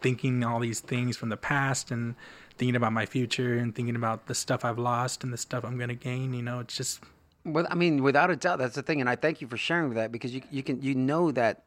thinking 0.03 0.45
all 0.45 0.61
these 0.61 0.81
things 0.81 1.17
from 1.17 1.31
the 1.31 1.37
past 1.37 1.91
and 1.91 2.15
thinking 2.59 2.77
about 2.77 2.93
my 2.93 3.07
future 3.07 3.57
and 3.57 3.75
thinking 3.75 3.97
about 3.97 4.27
the 4.27 4.35
stuff 4.35 4.65
I've 4.65 4.79
lost 4.79 5.25
and 5.25 5.33
the 5.33 5.39
stuff 5.39 5.65
I'm 5.65 5.77
going 5.77 5.89
to 5.89 5.95
gain. 5.95 6.35
You 6.35 6.43
know, 6.43 6.61
it's 6.61 6.77
just 6.77 7.01
Well, 7.45 7.67
I 7.71 7.75
mean, 7.75 8.03
without 8.03 8.31
a 8.31 8.37
doubt, 8.37 8.59
that's 8.59 8.75
the 8.75 8.83
thing, 8.83 9.01
and 9.01 9.09
I 9.09 9.17
thank 9.17 9.41
you 9.41 9.49
for 9.49 9.57
sharing 9.57 9.95
that 9.95 10.13
because 10.13 10.35
you 10.35 10.43
you 10.51 10.63
can 10.63 10.81
you 10.83 10.95
know 10.95 11.31
that 11.33 11.65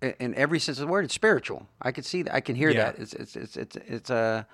in 0.00 0.34
every 0.36 0.60
sense 0.60 0.78
of 0.78 0.86
the 0.86 0.92
word, 0.92 1.04
it's 1.04 1.14
spiritual. 1.14 1.66
I 1.82 1.90
can 1.92 2.04
see 2.04 2.22
that. 2.22 2.34
I 2.34 2.40
can 2.40 2.54
hear 2.54 2.70
Yeah. 2.70 2.84
that. 2.92 2.98
It's 3.00 3.12
it's 3.12 3.36
it's 3.36 3.56
it's 3.56 3.76
it's 3.76 4.10
uh, 4.10 4.44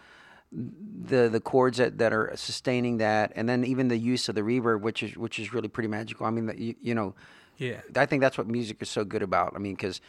the 0.53 1.29
the 1.29 1.41
chords 1.41 1.79
that, 1.79 1.99
that 1.99 2.13
are 2.13 2.33
sustaining 2.37 2.99
that, 2.99 3.33
and 3.35 3.49
then 3.49 3.65
even 3.65 3.89
the 3.89 3.99
use 3.99 4.29
of 4.29 4.35
the 4.35 4.43
reverb, 4.43 4.81
which 4.81 5.03
is 5.03 5.17
which 5.17 5.39
is 5.39 5.53
really 5.53 5.69
pretty 5.69 5.89
magical. 5.89 6.27
I 6.27 6.31
mean, 6.31 6.47
that 6.47 6.59
you, 6.59 6.75
you 6.81 6.95
know, 6.95 7.15
yeah, 7.59 7.81
I 7.97 8.07
think 8.07 8.21
that's 8.21 8.39
what 8.39 8.47
music 8.47 8.81
is 8.81 8.89
so 8.89 9.05
good 9.05 9.23
about. 9.23 9.53
I 9.55 9.59
mean, 9.59 9.75
because 9.75 10.01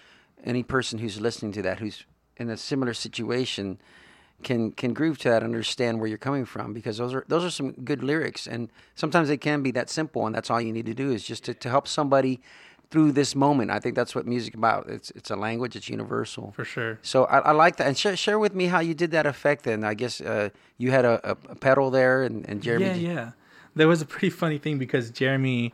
any 0.44 0.64
person 0.64 1.00
who's 1.00 1.20
listening 1.20 1.52
to 1.54 1.62
that, 1.64 1.80
who's 1.80 2.06
in 2.38 2.50
a 2.50 2.58
similar 2.58 2.94
situation, 2.94 3.80
can 4.44 4.72
can 4.72 4.94
groove 4.94 5.18
to 5.20 5.30
that, 5.30 5.44
understand 5.44 6.00
where 6.00 6.08
you're 6.08 6.18
coming 6.18 6.46
from, 6.46 6.74
because 6.74 6.98
those 6.98 7.14
are 7.14 7.26
those 7.28 7.44
are 7.44 7.50
some 7.50 7.72
good 7.72 8.04
lyrics, 8.04 8.48
and 8.48 8.70
sometimes 8.94 9.28
they 9.28 9.38
can 9.38 9.64
be 9.64 9.72
that 9.72 9.90
simple, 9.90 10.26
and 10.26 10.36
that's 10.36 10.50
all 10.50 10.62
you 10.62 10.74
need 10.74 10.86
to 10.86 10.94
do 10.94 11.12
is 11.12 11.24
just 11.24 11.44
to, 11.46 11.54
to 11.54 11.70
help 11.70 11.88
somebody 11.88 12.42
through 12.90 13.12
this 13.12 13.36
moment. 13.36 13.72
I 13.72 13.80
think 13.80 13.96
that's 13.96 14.16
what 14.16 14.26
music 14.26 14.54
about. 14.54 14.88
It's 14.90 15.12
it's 15.12 15.30
a 15.30 15.36
language. 15.36 15.76
It's 15.76 15.90
universal. 15.90 16.52
for 16.56 16.66
sure. 16.66 17.00
So 17.02 17.26
I, 17.26 17.40
I 17.40 17.52
like 17.52 17.78
that, 17.78 17.88
and 17.88 17.98
share 17.98 18.16
share 18.16 18.40
with 18.40 18.54
me 18.54 18.66
how 18.66 18.80
you 18.80 18.94
did 18.94 19.12
that 19.12 19.26
effect. 19.26 19.64
Then 19.64 19.84
I 19.84 19.94
guess 19.94 20.22
uh, 20.22 20.50
you 20.78 20.92
had 20.92 21.06
a, 21.06 21.32
a, 21.32 21.38
a 21.50 21.56
pedal 21.56 21.92
there, 21.92 22.24
and, 22.24 22.48
and 22.48 22.62
Jeremy. 22.62 22.86
Yeah, 22.86 22.94
yeah. 22.96 23.32
There 23.76 23.88
was 23.88 24.02
a 24.02 24.06
pretty 24.06 24.30
funny 24.30 24.58
thing 24.58 24.78
because 24.78 25.10
Jeremy, 25.10 25.74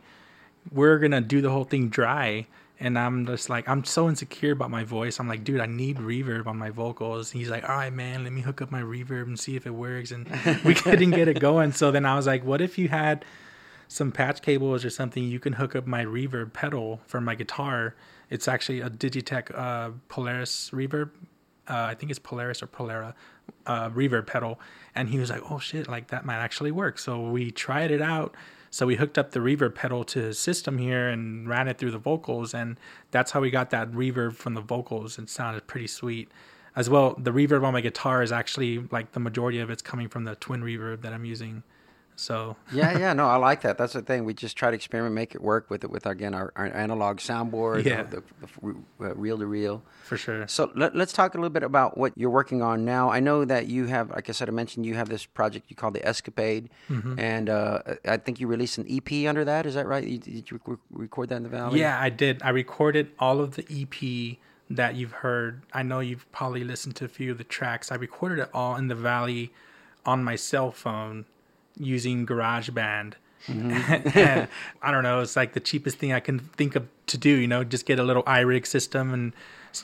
we're 0.72 0.98
gonna 0.98 1.20
do 1.20 1.40
the 1.40 1.50
whole 1.50 1.64
thing 1.64 1.88
dry, 1.88 2.46
and 2.80 2.98
I'm 2.98 3.26
just 3.26 3.48
like, 3.48 3.68
I'm 3.68 3.84
so 3.84 4.08
insecure 4.08 4.52
about 4.52 4.70
my 4.70 4.82
voice. 4.82 5.20
I'm 5.20 5.28
like, 5.28 5.44
dude, 5.44 5.60
I 5.60 5.66
need 5.66 5.98
reverb 5.98 6.46
on 6.46 6.58
my 6.58 6.70
vocals. 6.70 7.30
He's 7.30 7.48
like, 7.48 7.68
all 7.68 7.76
right, 7.76 7.92
man, 7.92 8.24
let 8.24 8.32
me 8.32 8.40
hook 8.40 8.60
up 8.60 8.72
my 8.72 8.82
reverb 8.82 9.24
and 9.24 9.38
see 9.38 9.54
if 9.54 9.66
it 9.66 9.70
works. 9.70 10.10
And 10.10 10.28
we 10.64 10.74
couldn't 10.84 11.10
get 11.10 11.28
it 11.28 11.38
going. 11.38 11.72
So 11.72 11.92
then 11.92 12.04
I 12.04 12.16
was 12.16 12.26
like, 12.26 12.44
what 12.44 12.60
if 12.60 12.78
you 12.78 12.88
had 12.88 13.24
some 13.92 14.12
patch 14.12 14.42
cables 14.42 14.84
or 14.84 14.90
something? 14.90 15.22
You 15.22 15.40
can 15.40 15.54
hook 15.54 15.76
up 15.76 15.86
my 15.86 16.04
reverb 16.04 16.52
pedal 16.52 17.00
for 17.06 17.20
my 17.20 17.34
guitar. 17.34 17.94
It's 18.30 18.48
actually 18.48 18.80
a 18.80 18.90
Digitech 18.90 19.56
uh, 19.56 19.92
Polaris 20.08 20.70
reverb 20.72 21.10
uh, 21.68 21.86
I 21.90 21.94
think 21.94 22.10
it's 22.10 22.18
Polaris 22.18 22.62
or 22.62 22.66
Polera 22.66 23.14
uh, 23.66 23.90
reverb 23.90 24.26
pedal, 24.26 24.58
and 24.94 25.08
he 25.08 25.18
was 25.18 25.30
like, 25.30 25.42
"Oh 25.50 25.58
shit, 25.58 25.88
like 25.88 26.08
that 26.08 26.24
might 26.24 26.38
actually 26.38 26.72
work." 26.72 26.98
So 26.98 27.20
we 27.20 27.50
tried 27.50 27.90
it 27.90 28.02
out. 28.02 28.34
So 28.70 28.86
we 28.86 28.96
hooked 28.96 29.18
up 29.18 29.32
the 29.32 29.40
reverb 29.40 29.74
pedal 29.74 30.02
to 30.04 30.18
his 30.18 30.38
system 30.38 30.78
here 30.78 31.08
and 31.08 31.46
ran 31.48 31.68
it 31.68 31.78
through 31.78 31.90
the 31.90 31.98
vocals, 31.98 32.54
and 32.54 32.78
that's 33.10 33.30
how 33.32 33.40
we 33.40 33.50
got 33.50 33.70
that 33.70 33.92
reverb 33.92 34.34
from 34.34 34.54
the 34.54 34.60
vocals. 34.60 35.18
and 35.18 35.28
sounded 35.28 35.66
pretty 35.66 35.86
sweet. 35.86 36.30
As 36.74 36.88
well, 36.88 37.14
the 37.18 37.32
reverb 37.32 37.64
on 37.64 37.74
my 37.74 37.82
guitar 37.82 38.22
is 38.22 38.32
actually 38.32 38.78
like 38.90 39.12
the 39.12 39.20
majority 39.20 39.60
of 39.60 39.70
it's 39.70 39.82
coming 39.82 40.08
from 40.08 40.24
the 40.24 40.36
twin 40.36 40.62
reverb 40.62 41.02
that 41.02 41.12
I'm 41.12 41.24
using. 41.24 41.62
So 42.14 42.56
yeah, 42.72 42.96
yeah, 42.98 43.12
no, 43.14 43.26
I 43.26 43.36
like 43.36 43.62
that. 43.62 43.78
That's 43.78 43.94
the 43.94 44.02
thing. 44.02 44.24
We 44.24 44.34
just 44.34 44.56
try 44.56 44.70
to 44.70 44.74
experiment, 44.76 45.14
make 45.14 45.34
it 45.34 45.40
work 45.42 45.70
with 45.70 45.82
it 45.82 45.90
with 45.90 46.06
again 46.06 46.34
our, 46.34 46.52
our 46.54 46.66
analog 46.66 47.18
soundboard, 47.18 47.84
Yeah. 47.84 48.02
the, 48.04 48.22
the, 48.40 48.74
the 49.00 49.14
reel 49.14 49.38
to 49.38 49.46
reel. 49.46 49.82
for 50.04 50.16
sure. 50.16 50.46
So 50.46 50.70
let, 50.76 50.94
us 50.94 51.12
talk 51.12 51.34
a 51.34 51.38
little 51.38 51.50
bit 51.50 51.62
about 51.62 51.96
what 51.98 52.12
you're 52.16 52.30
working 52.30 52.62
on 52.62 52.84
now. 52.84 53.10
I 53.10 53.18
know 53.20 53.44
that 53.44 53.66
you 53.66 53.86
have, 53.86 54.10
like 54.10 54.28
I 54.28 54.32
said, 54.32 54.48
I 54.48 54.52
mentioned 54.52 54.84
you 54.86 54.94
have 54.94 55.08
this 55.08 55.24
project 55.26 55.66
you 55.68 55.74
call 55.76 55.90
the 55.90 56.06
Escapade, 56.06 56.68
Mm-hmm. 56.90 57.18
and 57.18 57.48
uh, 57.50 57.80
I 58.06 58.18
think 58.18 58.38
you 58.40 58.46
released 58.46 58.78
an 58.78 58.86
EP 58.88 59.26
under 59.26 59.44
that. 59.44 59.66
Is 59.66 59.74
that 59.74 59.86
right? 59.86 60.06
You, 60.06 60.18
did 60.18 60.50
you 60.50 60.60
rec- 60.66 60.78
record 60.90 61.30
that 61.30 61.36
in 61.36 61.42
the 61.44 61.48
valley? 61.48 61.80
Yeah, 61.80 61.98
I 61.98 62.10
did. 62.10 62.42
I 62.42 62.50
recorded 62.50 63.10
all 63.18 63.40
of 63.40 63.56
the 63.56 63.64
EP 63.70 64.36
that 64.70 64.94
you've 64.94 65.12
heard. 65.12 65.62
I 65.72 65.82
know 65.82 66.00
you've 66.00 66.30
probably 66.30 66.62
listened 66.64 66.94
to 66.96 67.04
a 67.06 67.08
few 67.08 67.32
of 67.32 67.38
the 67.38 67.44
tracks. 67.44 67.90
I 67.90 67.96
recorded 67.96 68.38
it 68.38 68.50
all 68.54 68.76
in 68.76 68.88
the 68.88 68.94
valley 68.94 69.52
on 70.06 70.22
my 70.22 70.36
cell 70.36 70.70
phone 70.70 71.24
using 71.76 72.26
GarageBand. 72.26 73.14
Mm-hmm. 73.46 74.18
and 74.18 74.48
I 74.82 74.90
don't 74.90 75.02
know. 75.02 75.20
It's 75.20 75.36
like 75.36 75.52
the 75.52 75.60
cheapest 75.60 75.98
thing 75.98 76.12
I 76.12 76.20
can 76.20 76.38
think 76.38 76.76
of 76.76 76.86
to 77.08 77.18
do. 77.18 77.30
You 77.30 77.48
know, 77.48 77.64
just 77.64 77.86
get 77.86 77.98
a 77.98 78.02
little 78.04 78.22
iRig 78.24 78.66
system 78.66 79.12
and 79.12 79.32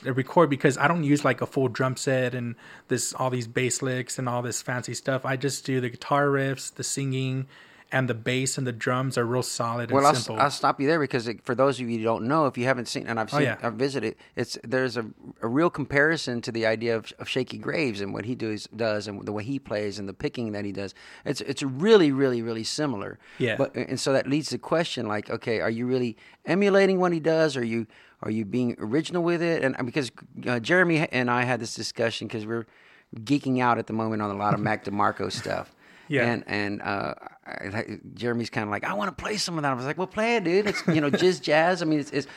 record 0.03 0.49
because 0.49 0.77
I 0.77 0.87
don't 0.87 1.03
use 1.03 1.25
like 1.25 1.41
a 1.41 1.45
full 1.45 1.67
drum 1.67 1.97
set 1.97 2.35
and 2.35 2.55
this 2.87 3.13
all 3.13 3.29
these 3.29 3.47
bass 3.47 3.81
licks 3.81 4.19
and 4.19 4.29
all 4.29 4.41
this 4.41 4.61
fancy 4.61 4.93
stuff. 4.93 5.25
I 5.25 5.35
just 5.35 5.65
do 5.65 5.81
the 5.81 5.89
guitar 5.89 6.27
riffs, 6.27 6.73
the 6.73 6.83
singing, 6.83 7.47
and 7.91 8.07
the 8.07 8.13
bass 8.13 8.57
and 8.57 8.67
the 8.67 8.71
drums 8.71 9.17
are 9.17 9.25
real 9.25 9.41
solid 9.41 9.89
and 9.89 9.91
Well, 9.91 10.05
I'll, 10.05 10.13
simple. 10.13 10.39
I'll 10.41 10.51
stop 10.51 10.79
you 10.79 10.85
there 10.87 10.99
because 10.99 11.27
it, 11.27 11.43
for 11.43 11.55
those 11.55 11.79
of 11.79 11.89
you 11.89 11.97
who 11.97 12.03
don't 12.03 12.25
know, 12.27 12.45
if 12.45 12.57
you 12.57 12.65
haven't 12.65 12.87
seen, 12.87 13.07
and 13.07 13.19
I've 13.19 13.31
seen, 13.31 13.39
Oh, 13.39 13.43
yeah. 13.43 13.57
I've 13.63 13.73
visited, 13.73 14.15
it's 14.35 14.57
there's 14.63 14.95
a, 14.95 15.05
a 15.41 15.47
real 15.47 15.69
comparison 15.69 16.41
to 16.41 16.51
the 16.51 16.65
idea 16.65 16.95
of, 16.95 17.11
of 17.19 17.27
Shakey 17.27 17.57
Graves 17.57 17.99
and 18.01 18.13
what 18.13 18.25
he 18.25 18.35
does 18.35 18.67
does 18.75 19.07
and 19.07 19.25
the 19.25 19.31
way 19.31 19.43
he 19.43 19.57
plays 19.57 19.97
and 19.97 20.07
the 20.07 20.13
picking 20.13 20.51
that 20.51 20.65
he 20.65 20.71
does. 20.71 20.93
It's 21.25 21.41
it's 21.41 21.63
really 21.63 22.11
really 22.11 22.41
really 22.41 22.63
similar. 22.63 23.17
Yeah. 23.39 23.55
But 23.55 23.75
and 23.75 23.99
so 23.99 24.13
that 24.13 24.27
leads 24.27 24.49
to 24.49 24.55
the 24.55 24.59
question 24.59 25.07
like, 25.07 25.29
okay, 25.29 25.59
are 25.59 25.69
you 25.69 25.87
really 25.87 26.15
emulating 26.45 26.99
what 26.99 27.11
he 27.11 27.19
does? 27.19 27.57
Are 27.57 27.65
you 27.65 27.87
are 28.21 28.29
you 28.31 28.45
being 28.45 28.75
original 28.79 29.23
with 29.23 29.41
it? 29.41 29.63
And 29.63 29.75
and 29.77 29.85
because 29.85 30.11
uh, 30.45 30.59
Jeremy 30.59 31.07
and 31.11 31.31
I 31.31 31.43
had 31.43 31.59
this 31.59 31.73
discussion 31.73 32.27
because 32.27 32.45
we're 32.45 32.67
geeking 33.15 33.59
out 33.59 33.79
at 33.79 33.87
the 33.87 33.93
moment 33.93 34.21
on 34.21 34.29
a 34.29 34.37
lot 34.37 34.53
of 34.53 34.59
Mac 34.59 34.85
DeMarco 34.85 35.31
stuff. 35.41 35.73
Yeah. 36.09 36.25
And 36.31 36.43
and 36.47 36.81
uh, 36.81 37.13
I, 37.45 37.51
I- 37.79 37.99
Jeremy's 38.15 38.49
kind 38.49 38.63
of 38.65 38.69
like, 38.71 38.83
I 38.83 38.93
want 38.93 39.15
to 39.15 39.21
play 39.23 39.37
some 39.37 39.57
of 39.57 39.61
that. 39.63 39.71
I 39.71 39.75
was 39.75 39.85
like, 39.85 39.97
well, 39.97 40.07
play 40.07 40.35
it, 40.35 40.43
dude. 40.43 40.67
It's 40.67 40.83
you 40.87 40.99
know, 41.01 41.09
jizz 41.09 41.41
jazz. 41.49 41.81
I 41.81 41.85
mean, 41.85 41.99
it's, 41.99 42.11
it's 42.11 42.27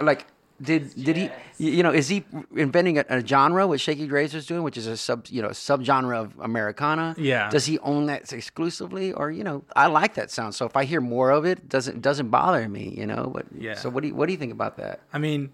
like. 0.00 0.26
Did 0.62 0.92
did 1.02 1.16
he 1.16 1.30
you 1.56 1.70
you 1.78 1.82
know 1.82 1.90
is 1.90 2.06
he 2.08 2.22
inventing 2.54 2.98
a, 2.98 3.04
a 3.08 3.26
genre 3.26 3.66
what 3.66 3.80
Shakey 3.80 4.06
Graves 4.06 4.34
was 4.34 4.44
doing 4.44 4.62
which 4.62 4.76
is 4.76 4.86
a 4.86 4.94
sub 4.94 5.26
you 5.30 5.40
know 5.40 5.48
subgenre 5.48 6.14
of 6.14 6.38
Americana 6.38 7.14
Yeah. 7.16 7.48
does 7.48 7.64
he 7.64 7.78
own 7.78 8.04
that 8.12 8.30
exclusively 8.30 9.14
or 9.14 9.30
you 9.30 9.42
know 9.42 9.64
I 9.74 9.86
like 9.86 10.16
that 10.16 10.30
sound 10.30 10.54
so 10.54 10.66
if 10.66 10.76
I 10.76 10.84
hear 10.84 11.00
more 11.00 11.30
of 11.30 11.46
it 11.46 11.66
doesn't 11.70 12.02
doesn't 12.02 12.28
bother 12.28 12.68
me 12.68 12.92
you 12.94 13.06
know 13.06 13.30
but 13.34 13.46
Yeah. 13.58 13.72
so 13.74 13.88
what 13.88 14.02
do 14.02 14.08
you 14.08 14.14
what 14.14 14.26
do 14.26 14.32
you 14.34 14.38
think 14.38 14.52
about 14.52 14.76
that 14.76 15.00
I 15.14 15.18
mean, 15.18 15.50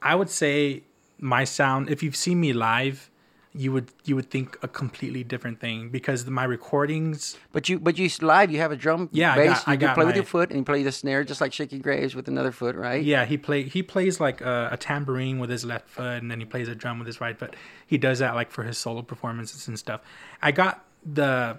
I 0.00 0.14
would 0.14 0.30
say 0.30 0.84
my 1.18 1.44
sound. 1.44 1.90
If 1.90 2.02
you've 2.02 2.16
seen 2.16 2.40
me 2.40 2.54
live, 2.54 3.09
you 3.52 3.72
would 3.72 3.90
you 4.04 4.14
would 4.14 4.30
think 4.30 4.56
a 4.62 4.68
completely 4.68 5.24
different 5.24 5.58
thing 5.58 5.88
because 5.88 6.24
my 6.26 6.44
recordings. 6.44 7.36
but 7.50 7.68
you 7.68 7.80
but 7.80 7.98
you 7.98 8.08
live 8.22 8.48
you 8.50 8.58
have 8.58 8.70
a 8.70 8.76
drum 8.76 9.08
Yeah, 9.12 9.32
I 9.32 9.36
bass 9.36 9.64
got- 9.64 9.72
you 9.72 9.78
can 9.78 9.86
got 9.88 9.94
play 9.96 10.04
with 10.06 10.14
your 10.14 10.24
foot 10.24 10.50
and 10.50 10.58
you 10.60 10.64
play 10.64 10.84
the 10.84 10.92
snare 10.92 11.24
just 11.24 11.40
like 11.40 11.52
Shakey 11.52 11.80
Graves 11.80 12.14
with 12.14 12.28
another 12.28 12.52
foot 12.52 12.76
right 12.76 13.02
Yeah, 13.02 13.24
he 13.24 13.36
play 13.36 13.64
he 13.64 13.82
plays 13.82 14.20
like 14.20 14.40
a, 14.40 14.68
a 14.70 14.76
tambourine 14.76 15.40
with 15.40 15.50
his 15.50 15.64
left 15.64 15.88
foot, 15.88 16.22
and 16.22 16.30
then 16.30 16.38
he 16.38 16.46
plays 16.46 16.68
a 16.68 16.76
drum 16.76 16.98
with 17.00 17.06
his 17.08 17.20
right 17.20 17.36
foot. 17.36 17.56
He 17.86 17.98
does 17.98 18.20
that 18.20 18.36
like 18.36 18.52
for 18.52 18.62
his 18.62 18.78
solo 18.78 19.02
performances 19.02 19.66
and 19.66 19.76
stuff. 19.76 20.00
I 20.40 20.52
got 20.52 20.84
the 21.04 21.56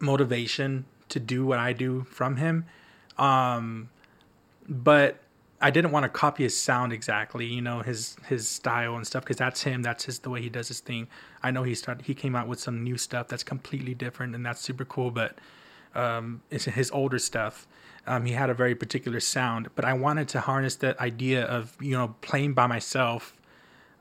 motivation 0.00 0.86
to 1.08 1.20
do 1.20 1.44
what 1.46 1.58
I 1.58 1.72
do 1.72 2.04
from 2.04 2.36
him, 2.36 2.64
um, 3.18 3.90
but 4.68 5.18
I 5.60 5.70
didn't 5.70 5.90
want 5.90 6.04
to 6.04 6.08
copy 6.08 6.42
his 6.42 6.58
sound 6.58 6.92
exactly, 6.92 7.46
you 7.46 7.62
know, 7.62 7.80
his 7.80 8.16
his 8.28 8.48
style 8.48 8.96
and 8.96 9.06
stuff, 9.06 9.24
because 9.24 9.36
that's 9.36 9.62
him. 9.62 9.82
That's 9.82 10.04
his 10.04 10.18
the 10.18 10.30
way 10.30 10.42
he 10.42 10.48
does 10.48 10.68
his 10.68 10.80
thing. 10.80 11.08
I 11.42 11.50
know 11.50 11.62
he 11.62 11.74
started 11.74 12.06
he 12.06 12.14
came 12.14 12.36
out 12.36 12.46
with 12.48 12.60
some 12.60 12.84
new 12.84 12.98
stuff 12.98 13.28
that's 13.28 13.42
completely 13.42 13.94
different, 13.94 14.34
and 14.34 14.44
that's 14.44 14.60
super 14.60 14.84
cool. 14.84 15.10
But 15.10 15.38
um, 15.94 16.42
it's 16.50 16.64
his 16.64 16.90
older 16.90 17.18
stuff. 17.18 17.66
Um, 18.06 18.26
he 18.26 18.32
had 18.32 18.50
a 18.50 18.54
very 18.54 18.74
particular 18.74 19.18
sound, 19.18 19.68
but 19.74 19.84
I 19.84 19.94
wanted 19.94 20.28
to 20.28 20.40
harness 20.40 20.76
that 20.76 21.00
idea 21.00 21.44
of 21.44 21.76
you 21.80 21.92
know 21.92 22.14
playing 22.20 22.52
by 22.54 22.66
myself 22.66 23.36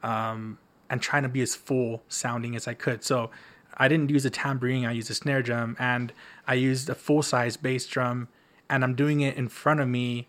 um, 0.03 0.57
and 0.89 1.01
trying 1.01 1.24
to 1.24 1.29
be 1.29 1.41
as 1.41 1.55
full 1.55 2.03
sounding 2.09 2.55
as 2.55 2.68
I 2.68 2.74
could. 2.74 3.03
So 3.03 3.31
I 3.77 3.87
didn't 3.87 4.09
use 4.09 4.25
a 4.25 4.29
tambourine, 4.29 4.85
I 4.85 4.91
used 4.91 5.09
a 5.09 5.13
snare 5.13 5.41
drum 5.41 5.75
and 5.79 6.13
I 6.48 6.53
used 6.53 6.89
a 6.89 6.96
full 6.96 7.24
size 7.24 7.57
bass 7.57 7.87
drum 7.87 8.27
and 8.70 8.83
I'm 8.83 8.96
doing 8.96 9.22
it 9.22 9.35
in 9.35 9.50
front 9.50 9.79
of 9.79 9.87
me 9.87 10.27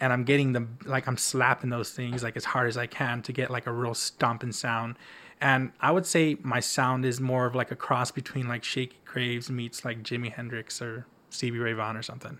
and 0.00 0.12
I'm 0.12 0.24
getting 0.24 0.52
them 0.52 0.78
like 0.84 1.08
I'm 1.08 1.16
slapping 1.16 1.70
those 1.70 1.90
things 1.90 2.22
like 2.22 2.36
as 2.36 2.44
hard 2.44 2.68
as 2.68 2.76
I 2.76 2.86
can 2.86 3.22
to 3.22 3.32
get 3.32 3.50
like 3.50 3.66
a 3.66 3.72
real 3.72 3.94
stomping 3.94 4.52
sound. 4.52 4.96
And 5.40 5.72
I 5.80 5.90
would 5.90 6.06
say 6.06 6.36
my 6.42 6.60
sound 6.60 7.04
is 7.04 7.20
more 7.20 7.46
of 7.46 7.54
like 7.54 7.70
a 7.70 7.76
cross 7.76 8.10
between 8.10 8.48
like 8.48 8.64
Shakey 8.64 8.98
Graves 9.04 9.50
meets 9.50 9.84
like 9.84 10.02
Jimi 10.02 10.32
Hendrix 10.32 10.82
or 10.82 11.06
Stevie 11.30 11.58
Ray 11.58 11.72
Vaughan 11.72 11.96
or 11.96 12.02
something. 12.02 12.38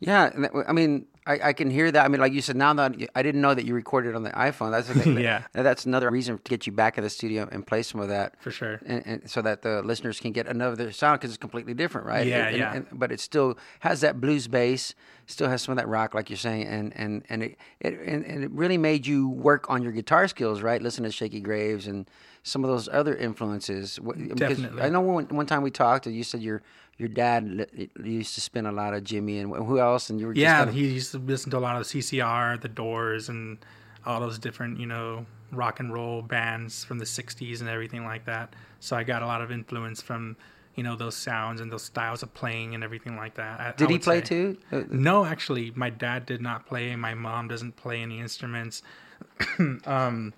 Yeah, 0.00 0.30
I 0.66 0.72
mean, 0.72 1.06
I, 1.26 1.48
I 1.48 1.52
can 1.52 1.70
hear 1.70 1.90
that. 1.92 2.04
I 2.04 2.08
mean, 2.08 2.20
like 2.20 2.32
you 2.32 2.40
said, 2.40 2.56
now 2.56 2.72
that 2.72 2.96
I 3.14 3.22
didn't 3.22 3.42
know 3.42 3.52
that 3.54 3.64
you 3.66 3.74
recorded 3.74 4.14
on 4.14 4.22
the 4.22 4.30
iPhone. 4.30 4.70
That's 4.70 5.06
Yeah. 5.06 5.42
That's 5.52 5.84
another 5.84 6.10
reason 6.10 6.38
to 6.38 6.42
get 6.48 6.66
you 6.66 6.72
back 6.72 6.96
in 6.96 7.04
the 7.04 7.10
studio 7.10 7.46
and 7.52 7.66
play 7.66 7.82
some 7.82 8.00
of 8.00 8.08
that 8.08 8.40
For 8.42 8.50
sure. 8.50 8.80
and, 8.86 9.06
and 9.06 9.30
so 9.30 9.42
that 9.42 9.60
the 9.62 9.82
listeners 9.82 10.18
can 10.18 10.32
get 10.32 10.46
another 10.46 10.90
sound 10.92 11.20
because 11.20 11.30
it's 11.30 11.38
completely 11.38 11.74
different, 11.74 12.06
right? 12.06 12.26
Yeah, 12.26 12.46
And- 12.48 12.56
yeah. 12.56 12.74
and- 12.74 12.86
but 12.92 13.12
it 13.12 13.20
still 13.20 13.58
has 13.80 14.00
that 14.00 14.20
blues 14.20 14.48
bass, 14.48 14.94
still 15.26 15.48
has 15.48 15.60
some 15.62 15.72
of 15.72 15.76
that 15.76 15.88
rock, 15.88 16.14
like 16.14 16.30
you're 16.30 16.36
saying, 16.38 16.66
and 16.66 16.92
and 16.96 17.22
and 17.28 17.42
it, 17.42 17.56
it 17.80 18.00
and, 18.00 18.24
and 18.24 18.42
it 18.44 18.50
really 18.52 18.78
made 18.78 19.06
you 19.06 19.28
work 19.28 19.68
on 19.68 19.82
your 19.82 19.92
guitar 19.92 20.26
skills, 20.26 20.62
right? 20.62 20.80
Listen 20.82 21.04
to 21.04 21.10
Shakey 21.12 21.40
Graves 21.40 21.86
and 21.86 22.08
some 22.42 22.64
of 22.64 22.70
those 22.70 22.88
other 22.88 23.14
influences. 23.14 23.98
Because 23.98 24.34
Definitely. 24.38 24.82
I 24.82 24.88
know 24.88 25.02
one, 25.02 25.26
one 25.28 25.44
time 25.46 25.60
we 25.62 25.70
talked, 25.70 26.06
and 26.06 26.16
you 26.16 26.24
said 26.24 26.40
your 26.40 26.62
your 27.00 27.08
dad 27.08 27.66
used 28.02 28.34
to 28.36 28.40
spin 28.40 28.66
a 28.66 28.72
lot 28.72 28.94
of 28.94 29.02
Jimi 29.02 29.40
and 29.42 29.52
who 29.66 29.80
else, 29.80 30.10
and 30.10 30.20
you 30.20 30.26
were 30.28 30.34
yeah, 30.34 30.58
kind 30.58 30.68
of- 30.70 30.76
he 30.76 30.86
used 30.86 31.10
to 31.12 31.18
listen 31.18 31.50
to 31.50 31.58
a 31.58 31.64
lot 31.68 31.76
of 31.80 31.86
CCR, 31.86 32.60
The 32.60 32.68
Doors, 32.68 33.28
and 33.28 33.58
all 34.06 34.20
those 34.20 34.38
different, 34.38 34.78
you 34.78 34.86
know, 34.86 35.26
rock 35.50 35.80
and 35.80 35.92
roll 35.92 36.22
bands 36.22 36.84
from 36.84 36.98
the 36.98 37.04
'60s 37.06 37.60
and 37.60 37.68
everything 37.68 38.04
like 38.04 38.24
that. 38.26 38.54
So 38.80 38.96
I 38.96 39.02
got 39.02 39.22
a 39.22 39.26
lot 39.26 39.40
of 39.42 39.50
influence 39.50 40.00
from, 40.00 40.36
you 40.76 40.82
know, 40.82 40.94
those 40.96 41.16
sounds 41.16 41.60
and 41.60 41.72
those 41.72 41.82
styles 41.82 42.22
of 42.22 42.32
playing 42.34 42.74
and 42.74 42.84
everything 42.84 43.16
like 43.16 43.34
that. 43.34 43.60
I- 43.60 43.68
I 43.70 43.72
Did 43.72 43.90
he 43.90 43.98
play 43.98 44.18
say. 44.20 44.24
too? 44.26 44.58
Uh, 44.70 44.82
No, 44.90 45.24
actually, 45.24 45.72
my 45.74 45.90
dad 45.90 46.24
did 46.26 46.40
not 46.40 46.66
play. 46.66 46.94
My 46.96 47.14
mom 47.14 47.48
doesn't 47.48 47.76
play 47.76 48.00
any 48.02 48.20
instruments. 48.20 48.82
um, 49.86 50.32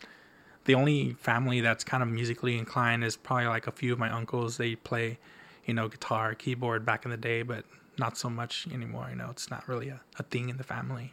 the 0.64 0.75
only 0.75 1.12
family 1.14 1.61
that's 1.61 1.85
kind 1.85 2.03
of 2.03 2.09
musically 2.09 2.57
inclined 2.57 3.05
is 3.05 3.16
probably 3.16 3.46
like 3.46 3.66
a 3.66 3.72
few 3.72 3.92
of 3.92 3.98
my 3.98 4.11
uncles. 4.11 4.57
They 4.57 4.75
play, 4.77 5.18
you 5.64 5.75
know, 5.75 5.88
guitar, 5.88 6.35
keyboard 6.35 6.85
back 6.85 7.05
in 7.05 7.11
the 7.11 7.16
day, 7.16 7.42
but 7.42 7.64
not 7.98 8.16
so 8.16 8.29
much 8.31 8.66
anymore. 8.72 9.07
You 9.11 9.16
know, 9.16 9.29
it's 9.31 9.51
not 9.51 9.66
really 9.68 9.88
a, 9.88 10.01
a 10.18 10.22
thing 10.25 10.48
in 10.48 10.57
the 10.57 10.64
family. 10.64 11.12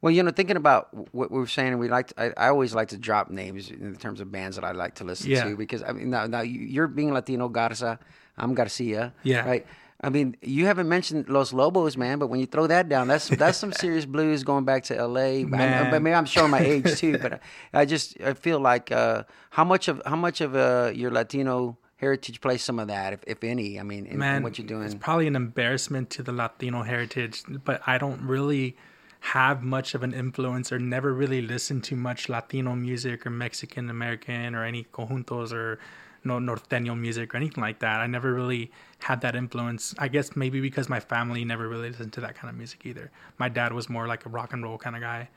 Well, 0.00 0.10
you 0.10 0.22
know, 0.22 0.32
thinking 0.32 0.56
about 0.56 1.14
what 1.14 1.30
we 1.30 1.38
were 1.38 1.46
saying, 1.46 1.78
we 1.78 1.88
like. 1.88 2.08
To, 2.08 2.22
I, 2.38 2.46
I 2.46 2.48
always 2.48 2.74
like 2.74 2.88
to 2.88 2.98
drop 2.98 3.30
names 3.30 3.70
in 3.70 3.94
terms 3.96 4.20
of 4.20 4.32
bands 4.32 4.56
that 4.56 4.64
I 4.64 4.72
like 4.72 4.96
to 4.96 5.04
listen 5.04 5.30
Yeah. 5.30 5.44
to 5.44 5.56
because 5.56 5.82
I 5.84 5.92
mean, 5.92 6.10
now, 6.10 6.26
now 6.26 6.40
you- 6.40 6.60
you're 6.60 6.88
being 6.88 7.12
Latino 7.12 7.48
Garza, 7.48 7.98
I'm 8.36 8.54
Garcia. 8.54 9.12
Yeah. 9.22 9.46
Right. 9.46 9.66
I 10.04 10.08
mean, 10.10 10.36
you 10.42 10.66
haven't 10.66 10.88
mentioned 10.88 11.28
Los 11.28 11.52
Lobos, 11.52 11.96
man, 11.96 12.18
but 12.18 12.26
when 12.26 12.40
you 12.40 12.46
throw 12.46 12.66
that 12.66 12.88
down, 12.88 13.06
that's 13.06 13.28
that's 13.28 13.56
some 13.58 13.72
serious 13.72 14.04
blues 14.14 14.42
going 14.42 14.64
back 14.64 14.82
to 14.84 14.96
L.A. 14.96 15.44
I- 15.44 15.90
but 15.90 16.02
maybe 16.02 16.14
I'm 16.14 16.24
showing 16.24 16.50
my 16.50 16.58
age 16.58 16.96
too, 16.98 17.18
but 17.18 17.34
I, 17.34 17.82
I 17.82 17.84
just 17.84 18.20
I 18.20 18.34
feel 18.34 18.58
like 18.58 18.90
uh, 18.90 19.22
how 19.50 19.62
much 19.62 19.86
of 19.86 20.02
how 20.04 20.16
much 20.16 20.40
of 20.40 20.56
uh, 20.56 20.90
your 20.92 21.12
Latino 21.12 21.78
heritage 22.02 22.40
plays 22.40 22.62
some 22.62 22.80
of 22.80 22.88
that, 22.88 23.12
if, 23.12 23.20
if 23.28 23.44
any. 23.44 23.78
I 23.78 23.84
mean, 23.84 24.06
in, 24.06 24.20
in 24.20 24.42
what 24.42 24.58
you're 24.58 24.66
doing. 24.66 24.82
It's 24.82 24.94
probably 24.94 25.28
an 25.28 25.36
embarrassment 25.36 26.10
to 26.10 26.22
the 26.24 26.32
Latino 26.32 26.82
heritage, 26.82 27.44
but 27.64 27.80
I 27.86 27.96
don't 27.96 28.20
really 28.22 28.76
have 29.20 29.62
much 29.62 29.94
of 29.94 30.02
an 30.02 30.12
influence 30.12 30.72
or 30.72 30.80
never 30.80 31.14
really 31.14 31.40
listened 31.40 31.84
to 31.84 31.94
much 31.94 32.28
Latino 32.28 32.74
music 32.74 33.24
or 33.24 33.30
Mexican 33.30 33.88
American 33.88 34.56
or 34.56 34.64
any 34.64 34.82
conjuntos 34.92 35.52
or 35.52 35.78
no 36.24 36.38
norteño 36.40 36.98
music 36.98 37.32
or 37.32 37.36
anything 37.36 37.62
like 37.62 37.78
that. 37.78 38.00
I 38.00 38.08
never 38.08 38.34
really 38.34 38.72
had 38.98 39.20
that 39.20 39.36
influence. 39.36 39.94
I 39.96 40.08
guess 40.08 40.34
maybe 40.34 40.60
because 40.60 40.88
my 40.88 40.98
family 40.98 41.44
never 41.44 41.68
really 41.68 41.90
listened 41.90 42.12
to 42.14 42.20
that 42.22 42.34
kind 42.34 42.50
of 42.50 42.56
music 42.56 42.84
either. 42.84 43.12
My 43.38 43.48
dad 43.48 43.72
was 43.72 43.88
more 43.88 44.08
like 44.08 44.26
a 44.26 44.28
rock 44.28 44.52
and 44.52 44.64
roll 44.64 44.76
kind 44.76 44.96
of 44.96 45.02
guy. 45.02 45.28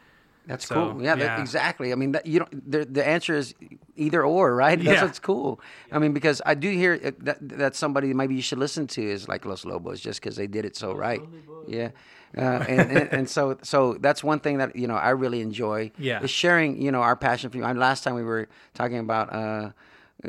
That's 0.47 0.67
So, 0.67 0.75
cool. 0.75 1.01
Yeah, 1.01 1.15
That, 1.15 1.39
exactly. 1.39 1.91
I 1.91 1.95
mean, 1.95 2.11
that, 2.13 2.25
you 2.25 2.39
don't. 2.39 2.71
The, 2.71 2.85
the 2.85 3.07
answer 3.07 3.33
is 3.35 3.53
either 3.95 4.23
or, 4.23 4.55
right? 4.55 4.77
That's 4.83 4.97
Yeah. 5.01 5.03
what's 5.05 5.19
cool. 5.19 5.59
I 5.91 5.99
mean, 5.99 6.13
because 6.13 6.41
I 6.45 6.53
do 6.55 6.69
hear 6.69 6.97
that 6.99 7.37
that 7.63 7.75
somebody 7.75 8.13
maybe 8.13 8.35
you 8.35 8.41
should 8.41 8.59
listen 8.59 8.85
to 8.87 9.01
is 9.01 9.27
like 9.27 9.45
Los 9.45 9.65
Lobos, 9.65 9.99
just 10.01 10.21
because 10.21 10.35
they 10.35 10.47
did 10.47 10.65
it 10.65 10.75
so 10.75 10.93
right. 10.93 11.21
Yeah, 11.67 11.89
uh, 12.37 12.41
and, 12.69 12.91
and 12.91 13.09
and 13.13 13.29
so 13.29 13.57
so 13.63 13.95
that's 13.95 14.23
one 14.23 14.39
thing 14.39 14.59
that 14.59 14.75
you 14.75 14.87
know 14.87 14.95
I 14.95 15.09
really 15.11 15.41
enjoy. 15.41 15.91
Yeah. 15.97 16.21
is 16.21 16.29
sharing 16.29 16.81
you 16.81 16.91
know 16.91 17.01
our 17.01 17.15
passion 17.15 17.49
for 17.49 17.57
you. 17.57 17.63
And 17.65 17.79
last 17.79 18.03
time 18.03 18.15
we 18.15 18.23
were 18.23 18.47
talking 18.73 18.99
about. 18.99 19.33
Uh, 19.33 19.71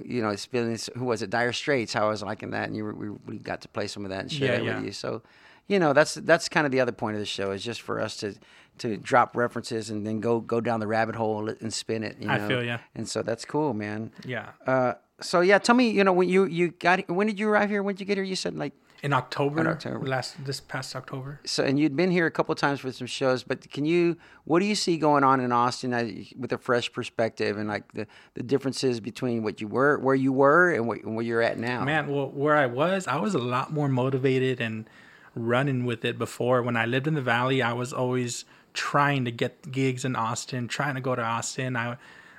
you 0.04 0.20
know, 0.20 0.28
it's 0.30 0.44
feeling, 0.44 0.76
who 0.96 1.04
was 1.06 1.22
it? 1.22 1.30
Dire 1.30 1.52
Straits. 1.52 1.94
How 1.94 2.06
I 2.06 2.10
was 2.10 2.22
liking 2.22 2.50
that, 2.50 2.66
and 2.66 2.76
you 2.76 2.84
were, 2.84 2.92
we, 2.92 3.08
we 3.24 3.38
got 3.38 3.60
to 3.62 3.68
play 3.68 3.86
some 3.86 4.04
of 4.04 4.10
that 4.10 4.20
and 4.20 4.30
share 4.32 4.48
Yeah, 4.52 4.58
that 4.58 4.64
yeah. 4.64 4.76
with 4.76 4.84
you. 4.86 4.92
So, 4.92 5.22
you 5.68 5.78
know, 5.78 5.92
that's 5.94 6.14
that's 6.14 6.48
kind 6.50 6.66
of 6.66 6.72
the 6.72 6.80
other 6.80 6.92
point 6.92 7.14
of 7.14 7.20
the 7.20 7.24
show 7.26 7.52
is 7.52 7.62
just 7.64 7.80
for 7.80 8.00
us 8.00 8.16
to 8.18 8.34
to 8.78 8.96
drop 8.96 9.36
references 9.36 9.90
and 9.90 10.06
then 10.06 10.20
go 10.20 10.40
go 10.40 10.60
down 10.60 10.80
the 10.80 10.86
rabbit 10.86 11.14
hole 11.16 11.48
and 11.48 11.72
spin 11.72 12.02
it. 12.02 12.16
You 12.20 12.28
know? 12.28 12.34
I 12.34 12.48
feel 12.48 12.62
ya. 12.62 12.78
And 12.94 13.08
so 13.08 13.22
that's 13.22 13.44
cool, 13.44 13.74
man. 13.74 14.12
Yeah. 14.24 14.50
Uh, 14.66 14.94
so 15.20 15.40
yeah, 15.40 15.58
tell 15.58 15.74
me, 15.74 15.90
you 15.90 16.04
know, 16.04 16.12
when 16.12 16.28
you 16.28 16.44
you 16.44 16.70
got 16.70 17.08
when 17.10 17.26
did 17.26 17.38
you 17.38 17.48
arrive 17.48 17.70
here? 17.70 17.82
When 17.82 17.94
did 17.94 18.00
you 18.00 18.06
get 18.06 18.16
here? 18.18 18.24
You 18.24 18.36
said 18.36 18.54
like 18.54 18.74
In 19.02 19.12
October, 19.12 19.60
In 19.60 19.66
October. 19.66 20.06
last 20.06 20.44
this 20.44 20.60
past 20.60 20.94
October. 20.96 21.40
so, 21.44 21.64
and 21.64 21.78
you'd 21.78 21.96
been 21.96 22.10
here 22.10 22.26
a 22.26 22.30
couple 22.30 22.54
times 22.54 22.80
for 22.80 22.92
some 22.92 23.06
shows, 23.06 23.42
but 23.42 23.70
can 23.70 23.84
you? 23.86 24.16
What 24.44 24.60
do 24.60 24.66
you 24.66 24.74
see 24.74 24.98
going 24.98 25.24
on 25.24 25.40
in 25.40 25.52
Austin 25.52 25.90
with 26.38 26.52
a 26.52 26.58
fresh 26.58 26.92
perspective 26.92 27.56
and 27.56 27.66
like 27.68 27.92
the 27.92 28.06
the 28.34 28.42
differences 28.42 29.00
between 29.00 29.42
what 29.42 29.60
you 29.62 29.68
were, 29.68 29.98
where 29.98 30.14
you 30.14 30.32
were, 30.32 30.70
and, 30.70 30.86
what, 30.86 31.02
and 31.02 31.14
where 31.16 31.24
you're 31.24 31.42
at 31.42 31.58
now? 31.58 31.82
Man, 31.84 32.08
well, 32.08 32.28
where 32.30 32.56
I 32.56 32.66
was, 32.66 33.06
I 33.06 33.16
was 33.16 33.34
a 33.34 33.38
lot 33.56 33.72
more 33.72 33.88
motivated 33.88 34.60
and 34.60 34.88
running 35.34 35.84
with 35.86 36.04
it 36.04 36.18
before. 36.18 36.62
When 36.62 36.76
I 36.76 36.84
lived 36.86 37.06
in 37.06 37.14
the 37.14 37.22
valley, 37.22 37.62
I 37.62 37.72
was 37.72 37.92
always 37.92 38.44
trying 38.76 39.24
to 39.24 39.32
get 39.32 39.72
gigs 39.72 40.04
in 40.04 40.14
Austin, 40.14 40.68
trying 40.68 40.94
to 40.94 41.00
go 41.00 41.16
to 41.16 41.22
Austin. 41.22 41.76
I 41.76 41.96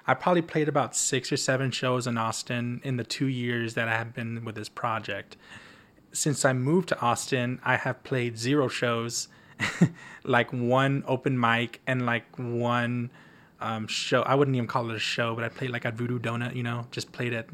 I 0.10 0.13
probably 0.13 0.41
played 0.41 0.69
about 0.69 0.95
6 0.95 1.34
or 1.34 1.38
7 1.38 1.69
shows 1.71 2.08
in 2.08 2.17
Austin 2.17 2.80
in 2.86 2.95
the 2.95 3.04
2 3.04 3.26
years 3.26 3.73
that 3.73 3.89
I 3.89 3.95
have 3.97 4.13
been 4.13 4.45
with 4.45 4.56
this 4.56 4.69
project. 4.69 5.36
Since 6.13 6.45
I 6.45 6.54
moved 6.54 6.88
to 6.89 7.02
Austin, 7.02 7.60
I 7.65 7.76
have 7.76 8.02
played 8.04 8.38
zero 8.38 8.69
shows, 8.69 9.28
like 10.23 10.52
one 10.54 11.04
open 11.08 11.38
mic 11.39 11.82
and 11.86 12.06
like 12.06 12.23
one 12.38 13.10
um, 13.60 13.88
show. 13.88 14.21
I 14.21 14.36
wouldn't 14.36 14.56
even 14.56 14.67
call 14.67 14.89
it 14.89 14.95
a 14.95 15.00
show, 15.00 15.36
but 15.36 15.43
I 15.43 15.50
played 15.50 15.71
like 15.71 15.86
at 15.86 15.95
Voodoo 15.95 16.19
Doughnut, 16.19 16.56
you 16.56 16.63
know, 16.63 16.88
just 16.91 17.12
played 17.12 17.34
at 17.34 17.47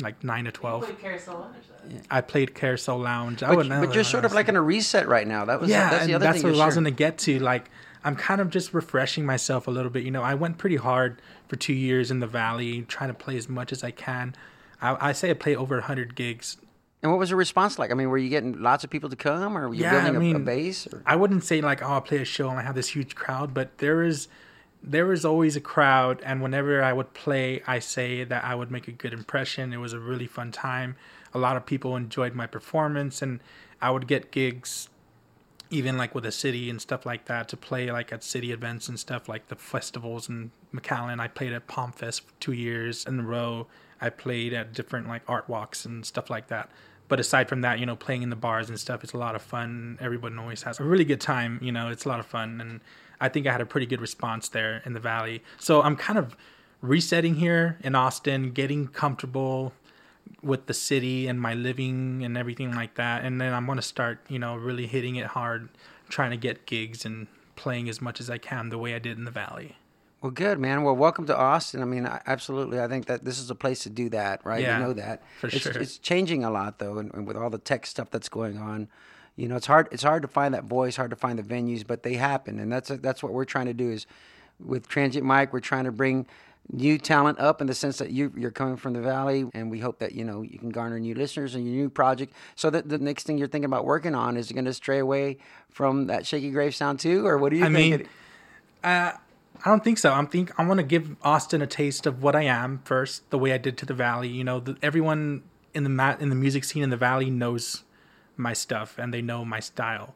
like 0.00 0.22
nine 0.22 0.44
to 0.44 0.52
twelve. 0.52 0.84
Played 0.84 1.00
Carousel 1.00 1.34
Lounge, 1.40 1.64
though. 1.68 2.00
I 2.10 2.20
played 2.20 2.54
Carousel 2.54 2.98
Lounge. 2.98 3.42
I 3.42 3.48
But, 3.48 3.56
wouldn't 3.56 3.74
know 3.74 3.84
but 3.86 3.94
you're 3.94 4.04
sort 4.04 4.24
of 4.24 4.32
like 4.32 4.48
in 4.48 4.54
a 4.56 4.62
reset 4.62 5.08
right 5.08 5.26
now. 5.26 5.44
That 5.46 5.60
was 5.60 5.68
yeah, 5.68 5.90
that's 5.90 6.06
the 6.06 6.12
and 6.12 6.14
other 6.14 6.24
that's 6.24 6.42
thing. 6.42 6.52
what 6.52 6.60
I 6.62 6.66
was 6.66 6.74
sharing. 6.74 6.84
gonna 6.84 6.94
get 6.96 7.18
to. 7.18 7.38
Like, 7.40 7.70
I'm 8.04 8.16
kind 8.16 8.40
of 8.40 8.50
just 8.50 8.72
refreshing 8.74 9.26
myself 9.26 9.66
a 9.66 9.70
little 9.70 9.90
bit. 9.90 10.04
You 10.04 10.10
know, 10.10 10.22
I 10.22 10.34
went 10.34 10.58
pretty 10.58 10.76
hard 10.76 11.20
for 11.48 11.56
two 11.56 11.72
years 11.72 12.10
in 12.10 12.20
the 12.20 12.26
valley, 12.26 12.82
trying 12.82 13.08
to 13.10 13.14
play 13.14 13.36
as 13.36 13.48
much 13.48 13.72
as 13.72 13.82
I 13.82 13.90
can. 13.90 14.34
I, 14.80 15.08
I 15.08 15.12
say 15.12 15.30
I 15.30 15.34
play 15.34 15.56
over 15.56 15.80
hundred 15.80 16.14
gigs. 16.14 16.56
And 17.02 17.12
what 17.12 17.18
was 17.18 17.30
the 17.30 17.36
response 17.36 17.78
like? 17.78 17.90
I 17.90 17.94
mean, 17.94 18.08
were 18.08 18.18
you 18.18 18.28
getting 18.28 18.60
lots 18.60 18.82
of 18.84 18.90
people 18.90 19.08
to 19.10 19.16
come, 19.16 19.56
or 19.56 19.68
were 19.68 19.74
you 19.74 19.82
Yeah, 19.82 19.90
building 19.90 20.10
I 20.10 20.14
a- 20.14 20.16
a, 20.16 20.20
mean, 20.20 20.44
base? 20.44 20.86
Or? 20.92 21.02
I 21.06 21.16
wouldn't 21.16 21.44
say 21.44 21.60
like, 21.60 21.82
oh, 21.82 21.86
I'll 21.86 22.00
play 22.00 22.18
a 22.18 22.24
show 22.24 22.48
and 22.50 22.58
I 22.58 22.62
have 22.62 22.74
this 22.74 22.88
huge 22.88 23.14
crowd, 23.14 23.54
but 23.54 23.78
there 23.78 24.02
is 24.02 24.28
there 24.80 25.12
is 25.12 25.24
always 25.24 25.56
a 25.56 25.60
crowd 25.60 26.20
and 26.24 26.40
whenever 26.40 26.84
I 26.84 26.92
would 26.92 27.12
play, 27.12 27.62
I 27.66 27.80
say 27.80 28.22
that 28.22 28.44
I 28.44 28.54
would 28.54 28.70
make 28.70 28.86
a 28.86 28.92
good 28.92 29.12
impression. 29.12 29.72
It 29.72 29.78
was 29.78 29.92
a 29.92 29.98
really 29.98 30.28
fun 30.28 30.52
time. 30.52 30.94
A 31.34 31.38
lot 31.38 31.56
of 31.56 31.66
people 31.66 31.96
enjoyed 31.96 32.32
my 32.36 32.46
performance 32.46 33.20
and 33.20 33.40
I 33.82 33.90
would 33.90 34.06
get 34.06 34.30
gigs 34.30 34.88
even 35.70 35.96
like 35.96 36.14
with 36.14 36.24
a 36.24 36.32
city 36.32 36.70
and 36.70 36.80
stuff 36.80 37.04
like 37.04 37.26
that 37.26 37.48
to 37.48 37.56
play 37.56 37.90
like 37.90 38.12
at 38.12 38.24
city 38.24 38.52
events 38.52 38.88
and 38.88 38.98
stuff 38.98 39.28
like 39.28 39.48
the 39.48 39.56
festivals 39.56 40.28
in 40.28 40.50
McAllen. 40.74 41.20
I 41.20 41.28
played 41.28 41.52
at 41.52 41.66
Palm 41.66 41.92
Fest 41.92 42.22
two 42.40 42.52
years 42.52 43.04
in 43.04 43.20
a 43.20 43.22
row. 43.22 43.66
I 44.00 44.10
played 44.10 44.52
at 44.52 44.72
different 44.72 45.08
like 45.08 45.22
art 45.28 45.48
walks 45.48 45.84
and 45.84 46.04
stuff 46.06 46.30
like 46.30 46.48
that. 46.48 46.70
But 47.08 47.20
aside 47.20 47.48
from 47.48 47.62
that, 47.62 47.78
you 47.78 47.86
know, 47.86 47.96
playing 47.96 48.22
in 48.22 48.30
the 48.30 48.36
bars 48.36 48.68
and 48.68 48.78
stuff, 48.78 49.02
it's 49.02 49.14
a 49.14 49.18
lot 49.18 49.34
of 49.34 49.42
fun. 49.42 49.98
Everyone 50.00 50.38
always 50.38 50.62
has 50.62 50.78
a 50.78 50.84
really 50.84 51.04
good 51.04 51.20
time. 51.20 51.58
You 51.62 51.72
know, 51.72 51.88
it's 51.88 52.04
a 52.04 52.08
lot 52.08 52.20
of 52.20 52.26
fun, 52.26 52.60
and 52.60 52.80
I 53.18 53.30
think 53.30 53.46
I 53.46 53.52
had 53.52 53.62
a 53.62 53.66
pretty 53.66 53.86
good 53.86 54.00
response 54.00 54.48
there 54.50 54.82
in 54.84 54.92
the 54.92 55.00
valley. 55.00 55.42
So 55.58 55.80
I'm 55.82 55.96
kind 55.96 56.18
of 56.18 56.36
resetting 56.82 57.36
here 57.36 57.78
in 57.82 57.94
Austin, 57.94 58.52
getting 58.52 58.88
comfortable 58.88 59.72
with 60.42 60.66
the 60.66 60.74
city 60.74 61.26
and 61.26 61.40
my 61.40 61.54
living 61.54 62.22
and 62.24 62.36
everything 62.36 62.72
like 62.72 62.94
that. 62.94 63.24
And 63.24 63.40
then 63.40 63.52
I'm 63.52 63.66
going 63.66 63.76
to 63.76 63.82
start, 63.82 64.20
you 64.28 64.38
know, 64.38 64.56
really 64.56 64.86
hitting 64.86 65.16
it 65.16 65.26
hard, 65.26 65.68
trying 66.08 66.30
to 66.30 66.36
get 66.36 66.66
gigs 66.66 67.04
and 67.04 67.26
playing 67.56 67.88
as 67.88 68.00
much 68.00 68.20
as 68.20 68.30
I 68.30 68.38
can 68.38 68.68
the 68.68 68.78
way 68.78 68.94
I 68.94 68.98
did 68.98 69.18
in 69.18 69.24
the 69.24 69.30
valley. 69.30 69.76
Well, 70.20 70.32
good 70.32 70.58
man. 70.58 70.82
Well, 70.82 70.96
welcome 70.96 71.26
to 71.26 71.36
Austin. 71.36 71.80
I 71.80 71.84
mean, 71.84 72.04
I, 72.04 72.20
absolutely. 72.26 72.80
I 72.80 72.88
think 72.88 73.06
that 73.06 73.24
this 73.24 73.38
is 73.38 73.50
a 73.50 73.54
place 73.54 73.84
to 73.84 73.90
do 73.90 74.08
that, 74.08 74.44
right? 74.44 74.62
Yeah, 74.62 74.78
you 74.78 74.84
know 74.84 74.92
that 74.94 75.22
for 75.38 75.46
it's, 75.46 75.58
sure. 75.58 75.72
It's 75.72 75.96
changing 75.98 76.42
a 76.42 76.50
lot 76.50 76.80
though, 76.80 76.98
and, 76.98 77.14
and 77.14 77.24
with 77.24 77.36
all 77.36 77.50
the 77.50 77.58
tech 77.58 77.86
stuff 77.86 78.10
that's 78.10 78.28
going 78.28 78.58
on, 78.58 78.88
you 79.36 79.46
know, 79.46 79.54
it's 79.54 79.66
hard. 79.66 79.88
It's 79.92 80.02
hard 80.02 80.22
to 80.22 80.28
find 80.28 80.54
that 80.54 80.64
voice, 80.64 80.96
hard 80.96 81.10
to 81.10 81.16
find 81.16 81.38
the 81.38 81.44
venues, 81.44 81.86
but 81.86 82.02
they 82.02 82.14
happen, 82.14 82.58
and 82.58 82.72
that's 82.72 82.88
that's 82.88 83.22
what 83.22 83.32
we're 83.32 83.44
trying 83.44 83.66
to 83.66 83.74
do. 83.74 83.90
Is 83.90 84.06
with 84.58 84.88
Transient 84.88 85.24
Mic, 85.24 85.52
we're 85.52 85.60
trying 85.60 85.84
to 85.84 85.92
bring 85.92 86.26
new 86.70 86.98
talent 86.98 87.38
up 87.38 87.60
in 87.60 87.66
the 87.66 87.74
sense 87.74 87.98
that 87.98 88.10
you 88.10 88.32
you're 88.36 88.50
coming 88.50 88.76
from 88.76 88.92
the 88.92 89.00
valley, 89.00 89.46
and 89.54 89.70
we 89.70 89.80
hope 89.80 89.98
that 89.98 90.12
you 90.12 90.24
know 90.24 90.42
you 90.42 90.58
can 90.58 90.70
garner 90.70 90.98
new 90.98 91.14
listeners 91.14 91.54
and 91.54 91.64
your 91.64 91.74
new 91.74 91.90
project. 91.90 92.32
So 92.56 92.70
that 92.70 92.88
the 92.88 92.98
next 92.98 93.24
thing 93.24 93.38
you're 93.38 93.48
thinking 93.48 93.66
about 93.66 93.84
working 93.84 94.14
on 94.14 94.36
is 94.36 94.52
going 94.52 94.66
to 94.66 94.74
stray 94.74 94.98
away 94.98 95.38
from 95.70 96.06
that 96.06 96.26
Shakey 96.26 96.50
Grave 96.50 96.74
sound 96.74 97.00
too, 97.00 97.26
or 97.26 97.38
what 97.38 97.50
do 97.50 97.56
you 97.56 97.64
think? 97.64 97.76
I 97.76 97.80
think? 97.80 97.98
mean, 98.00 98.08
uh, 98.84 99.12
I 99.64 99.70
don't 99.70 99.82
think 99.82 99.98
so. 99.98 100.12
I'm 100.12 100.26
think 100.26 100.58
I 100.58 100.64
want 100.64 100.78
to 100.78 100.84
give 100.84 101.16
Austin 101.22 101.62
a 101.62 101.66
taste 101.66 102.06
of 102.06 102.22
what 102.22 102.36
I 102.36 102.42
am 102.42 102.80
first, 102.84 103.28
the 103.30 103.38
way 103.38 103.52
I 103.52 103.58
did 103.58 103.76
to 103.78 103.86
the 103.86 103.94
Valley. 103.94 104.28
You 104.28 104.44
know, 104.44 104.60
the, 104.60 104.76
everyone 104.82 105.42
in 105.74 105.84
the 105.84 105.90
mat 105.90 106.20
in 106.20 106.28
the 106.28 106.36
music 106.36 106.64
scene 106.64 106.82
in 106.82 106.90
the 106.90 106.96
Valley 106.96 107.30
knows 107.30 107.84
my 108.36 108.52
stuff 108.52 108.98
and 108.98 109.12
they 109.12 109.22
know 109.22 109.44
my 109.44 109.60
style, 109.60 110.14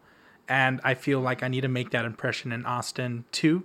and 0.49 0.81
I 0.85 0.95
feel 0.95 1.21
like 1.21 1.43
I 1.43 1.49
need 1.49 1.62
to 1.62 1.69
make 1.69 1.91
that 1.91 2.05
impression 2.05 2.53
in 2.53 2.67
Austin 2.67 3.25
too. 3.33 3.65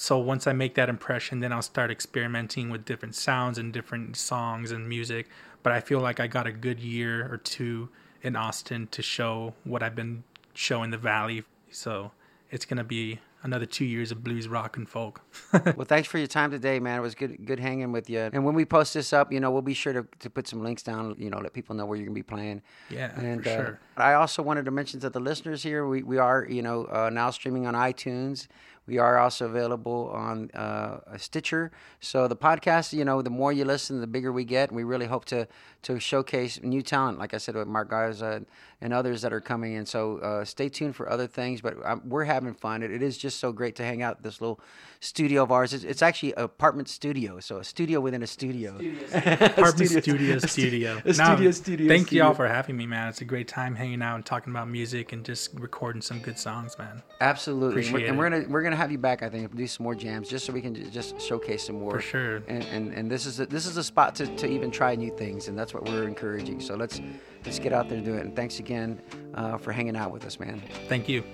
So 0.00 0.16
once 0.16 0.46
I 0.46 0.54
make 0.54 0.76
that 0.76 0.88
impression, 0.88 1.40
then 1.40 1.52
I'll 1.52 1.60
start 1.60 1.90
experimenting 1.90 2.70
with 2.70 2.86
different 2.86 3.14
sounds 3.14 3.58
and 3.58 3.70
different 3.70 4.16
songs 4.16 4.72
and 4.72 4.88
music. 4.88 5.28
But 5.62 5.74
I 5.74 5.80
feel 5.80 6.00
like 6.00 6.20
I 6.20 6.26
got 6.26 6.46
a 6.46 6.52
good 6.52 6.80
year 6.80 7.30
or 7.30 7.36
two 7.36 7.90
in 8.22 8.34
Austin 8.34 8.88
to 8.92 9.02
show 9.02 9.52
what 9.64 9.82
I've 9.82 9.94
been 9.94 10.24
showing 10.54 10.90
the 10.90 10.96
Valley. 10.96 11.44
So 11.70 12.12
it's 12.50 12.64
gonna 12.64 12.82
be 12.82 13.20
another 13.42 13.66
two 13.66 13.84
years 13.84 14.10
of 14.10 14.24
blues 14.24 14.48
rock 14.48 14.78
and 14.78 14.88
folk. 14.88 15.20
Well, 15.76 15.84
thanks 15.84 16.08
for 16.08 16.16
your 16.16 16.26
time 16.26 16.50
today, 16.50 16.78
man. 16.80 16.98
It 16.98 17.02
was 17.02 17.14
good, 17.14 17.44
good 17.44 17.60
hanging 17.60 17.92
with 17.92 18.08
you. 18.08 18.20
And 18.32 18.44
when 18.44 18.54
we 18.54 18.64
post 18.64 18.94
this 18.94 19.12
up, 19.12 19.30
you 19.30 19.40
know, 19.40 19.50
we'll 19.50 19.62
be 19.62 19.74
sure 19.74 19.92
to, 19.92 20.06
to 20.20 20.30
put 20.30 20.48
some 20.48 20.62
links 20.62 20.82
down. 20.82 21.14
You 21.18 21.28
know, 21.28 21.38
let 21.38 21.52
people 21.52 21.74
know 21.74 21.84
where 21.84 21.98
you're 21.98 22.06
gonna 22.06 22.14
be 22.14 22.22
playing. 22.22 22.62
Yeah, 22.88 23.08
for 23.08 23.20
and 23.20 23.44
sure. 23.44 23.80
Uh, 23.98 24.00
I 24.00 24.14
also 24.14 24.42
wanted 24.42 24.64
to 24.64 24.70
mention 24.70 24.98
to 25.00 25.10
the 25.10 25.20
listeners 25.20 25.62
here, 25.62 25.86
we 25.86 26.02
we 26.02 26.16
are, 26.16 26.46
you 26.48 26.62
know, 26.62 26.86
uh, 26.86 27.10
now 27.12 27.28
streaming 27.28 27.66
on 27.66 27.74
iTunes. 27.74 28.46
We 28.86 28.98
are 28.98 29.18
also 29.18 29.46
available 29.46 30.10
on 30.12 30.50
uh, 30.52 31.16
Stitcher. 31.16 31.70
So 32.00 32.26
the 32.26 32.36
podcast, 32.36 32.92
you 32.92 33.04
know, 33.04 33.22
the 33.22 33.30
more 33.30 33.52
you 33.52 33.64
listen, 33.64 34.00
the 34.00 34.06
bigger 34.06 34.32
we 34.32 34.44
get. 34.44 34.72
We 34.72 34.84
really 34.84 35.06
hope 35.06 35.24
to 35.26 35.46
to 35.82 35.98
showcase 35.98 36.60
new 36.62 36.82
talent, 36.82 37.18
like 37.18 37.32
I 37.32 37.38
said 37.38 37.54
with 37.54 37.66
Mark 37.66 37.88
Garza 37.88 38.42
and 38.82 38.92
others 38.92 39.22
that 39.22 39.32
are 39.32 39.40
coming 39.40 39.74
in. 39.74 39.86
So 39.86 40.18
uh, 40.18 40.44
stay 40.44 40.68
tuned 40.68 40.94
for 40.96 41.10
other 41.10 41.26
things. 41.26 41.60
But 41.60 41.76
um, 41.84 42.02
we're 42.04 42.24
having 42.24 42.54
fun. 42.54 42.82
It, 42.82 42.90
it 42.90 43.02
is 43.02 43.16
just 43.16 43.38
so 43.38 43.52
great 43.52 43.76
to 43.76 43.84
hang 43.84 44.02
out 44.02 44.18
at 44.18 44.22
this 44.22 44.40
little 44.40 44.60
studio 45.00 45.42
of 45.42 45.52
ours. 45.52 45.72
It's, 45.72 45.84
it's 45.84 46.02
actually 46.02 46.34
an 46.34 46.42
apartment 46.42 46.88
studio, 46.88 47.40
so 47.40 47.58
a 47.58 47.64
studio 47.64 48.00
within 48.00 48.22
a 48.22 48.26
studio. 48.26 48.76
Apartment 49.12 49.90
studio, 49.90 50.38
studio. 50.38 51.00
a 51.04 51.08
No, 51.08 51.12
studio, 51.12 51.50
studio, 51.50 51.88
Thank 51.88 52.08
studio. 52.08 52.24
y'all 52.26 52.34
for 52.34 52.48
having 52.48 52.76
me, 52.76 52.86
man. 52.86 53.08
It's 53.08 53.20
a 53.20 53.24
great 53.24 53.48
time 53.48 53.74
hanging 53.74 54.02
out 54.02 54.16
and 54.16 54.26
talking 54.26 54.52
about 54.52 54.68
music 54.68 55.12
and 55.12 55.24
just 55.24 55.58
recording 55.58 56.02
some 56.02 56.18
good 56.18 56.38
songs, 56.38 56.76
man. 56.78 57.02
Absolutely, 57.20 57.86
and 57.86 57.92
we're, 57.92 57.98
Appreciate 57.98 58.08
and 58.08 58.18
we're 58.18 58.30
gonna 58.30 58.44
we're 58.48 58.62
gonna 58.62 58.69
have 58.76 58.92
you 58.92 58.98
back. 58.98 59.22
I 59.22 59.28
think 59.28 59.54
do 59.54 59.66
some 59.66 59.84
more 59.84 59.94
jams 59.94 60.28
just 60.28 60.44
so 60.46 60.52
we 60.52 60.60
can 60.60 60.90
just 60.90 61.20
showcase 61.20 61.66
some 61.66 61.78
more 61.78 61.92
For 61.92 62.00
sure. 62.00 62.36
And 62.48 62.64
and, 62.64 62.92
and 62.92 63.10
this 63.10 63.26
is 63.26 63.40
a, 63.40 63.46
this 63.46 63.66
is 63.66 63.76
a 63.76 63.84
spot 63.84 64.14
to, 64.16 64.26
to 64.36 64.46
even 64.46 64.70
try 64.70 64.94
new 64.94 65.10
things, 65.16 65.48
and 65.48 65.58
that's 65.58 65.74
what 65.74 65.84
we're 65.88 66.06
encouraging. 66.06 66.60
So 66.60 66.74
let's 66.74 67.00
let's 67.44 67.58
get 67.58 67.72
out 67.72 67.88
there 67.88 67.98
and 67.98 68.06
do 68.06 68.14
it. 68.14 68.20
And 68.24 68.34
thanks 68.34 68.58
again 68.58 69.00
uh, 69.34 69.58
for 69.58 69.72
hanging 69.72 69.96
out 69.96 70.12
with 70.12 70.24
us, 70.24 70.38
man. 70.38 70.62
Thank 70.88 71.08
you. 71.08 71.24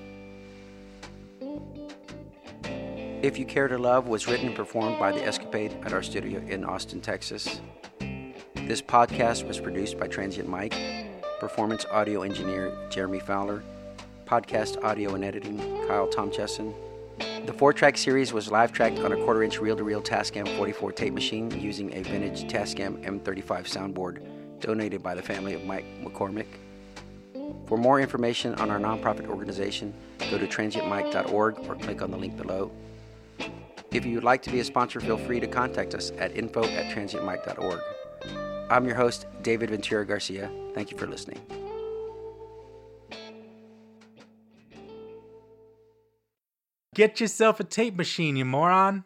If 3.22 3.38
You 3.38 3.46
Care 3.46 3.66
to 3.66 3.79
Love 3.79 4.07
was 4.07 4.29
written 4.29 4.46
and 4.46 4.55
performed 4.55 4.99
by 4.99 5.11
The 5.11 5.25
Escapade 5.25 5.75
at 5.85 5.92
our 5.92 6.03
studio 6.03 6.40
in 6.46 6.64
Austin, 6.64 7.01
Texas. 7.01 7.61
This 8.55 8.83
podcast 8.83 9.46
was 9.49 9.59
produced 9.59 9.99
by 9.99 10.07
Transient 10.07 10.49
Mic, 10.49 10.75
performance 11.40 11.87
audio 11.90 12.22
engineer 12.22 12.77
Jeremy 12.90 13.20
Fowler, 13.20 13.62
podcast 14.27 14.83
audio 14.85 15.14
and 15.14 15.25
editing 15.25 15.59
Kyle 15.87 16.09
Tomcheson. 16.09 16.75
The 17.18 17.55
four 17.57 17.72
track 17.72 17.96
series 17.96 18.33
was 18.33 18.50
live 18.50 18.72
tracked 18.72 18.98
on 18.98 19.12
a 19.12 19.16
quarter 19.16 19.42
inch 19.42 19.61
reel 19.61 19.76
to 19.76 19.85
reel 19.85 20.02
Tascam 20.02 20.57
44 20.57 20.92
tape 20.92 21.14
machine 21.14 21.50
using 21.61 21.94
a 21.94 22.02
vintage 22.02 22.44
Tascam 22.44 23.02
M35 23.05 23.44
soundboard 23.64 24.20
donated 24.61 25.02
by 25.02 25.14
the 25.14 25.22
family 25.22 25.55
of 25.55 25.64
Mike 25.64 25.85
McCormick. 26.02 26.46
For 27.66 27.79
more 27.79 28.00
information 28.00 28.55
on 28.57 28.70
our 28.70 28.79
nonprofit 28.79 29.29
organization, 29.29 29.94
go 30.31 30.38
to 30.38 30.46
transientmic.org 30.46 31.59
or 31.68 31.76
click 31.76 32.02
on 32.02 32.11
the 32.11 32.16
link 32.16 32.37
below. 32.37 32.70
If 33.92 34.05
you 34.05 34.16
would 34.16 34.24
like 34.24 34.42
to 34.42 34.50
be 34.50 34.61
a 34.61 34.64
sponsor, 34.64 35.00
feel 35.00 35.16
free 35.16 35.40
to 35.40 35.46
contact 35.46 35.94
us 35.94 36.11
at 36.18 36.37
info 36.37 36.64
at 36.64 36.94
transientmic.org. 36.94 37.81
I'm 38.70 38.85
your 38.85 38.96
host, 38.96 39.26
David 39.42 39.70
Ventura 39.70 40.05
Garcia. 40.05 40.50
Thank 40.74 40.90
you 40.90 40.98
for 40.98 41.07
listening. 41.07 41.40
Get 46.96 47.20
yourself 47.20 47.61
a 47.61 47.64
tape 47.64 47.94
machine, 47.94 48.37
you 48.37 48.46
moron. 48.46 49.04